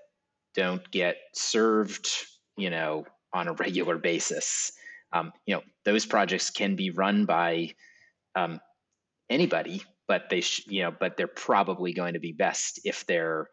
[0.56, 2.08] don't get served,
[2.58, 4.72] you know, on a regular basis.
[5.14, 7.72] Um, you know, those projects can be run by
[8.36, 8.60] um,
[9.30, 13.50] anybody, but they, sh- you know, but they're probably going to be best if they're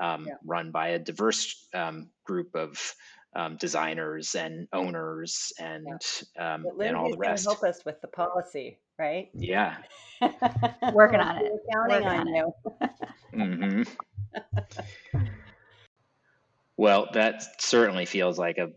[0.00, 0.34] um, yeah.
[0.44, 2.94] run by a diverse um, group of
[3.36, 5.86] um, designers and owners and
[6.36, 6.54] yeah.
[6.54, 7.44] Um, and all the rest.
[7.44, 9.28] Help us with the policy, right?
[9.34, 9.76] Yeah,
[10.92, 11.52] working on it.
[11.72, 12.54] Counting on, on you.
[13.34, 15.18] mm-hmm.
[16.76, 18.70] well, that certainly feels like a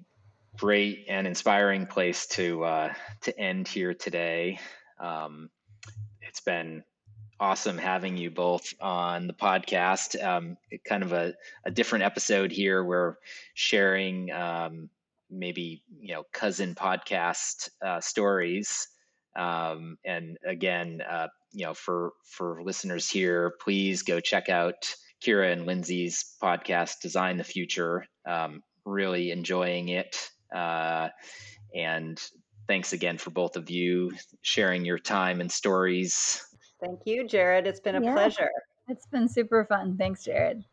[0.57, 4.59] great and inspiring place to uh, to end here today.
[4.99, 5.49] Um,
[6.21, 6.83] it's been
[7.39, 10.21] awesome having you both on the podcast.
[10.23, 10.57] Um,
[10.87, 11.33] kind of a,
[11.65, 12.83] a, different episode here.
[12.83, 13.15] We're
[13.53, 14.89] sharing um,
[15.29, 18.87] maybe you know cousin podcast uh, stories.
[19.35, 25.51] Um, and again, uh, you know, for for listeners here, please go check out Kira
[25.51, 28.05] and Lindsay's podcast, Design the Future.
[28.27, 30.29] Um, really enjoying it.
[30.55, 31.09] Uh,
[31.75, 32.19] and
[32.67, 34.11] thanks again for both of you
[34.41, 36.45] sharing your time and stories.
[36.79, 37.65] Thank you, Jared.
[37.67, 38.51] It's been a yeah, pleasure.
[38.87, 39.97] It's been super fun.
[39.97, 40.63] Thanks, Jared.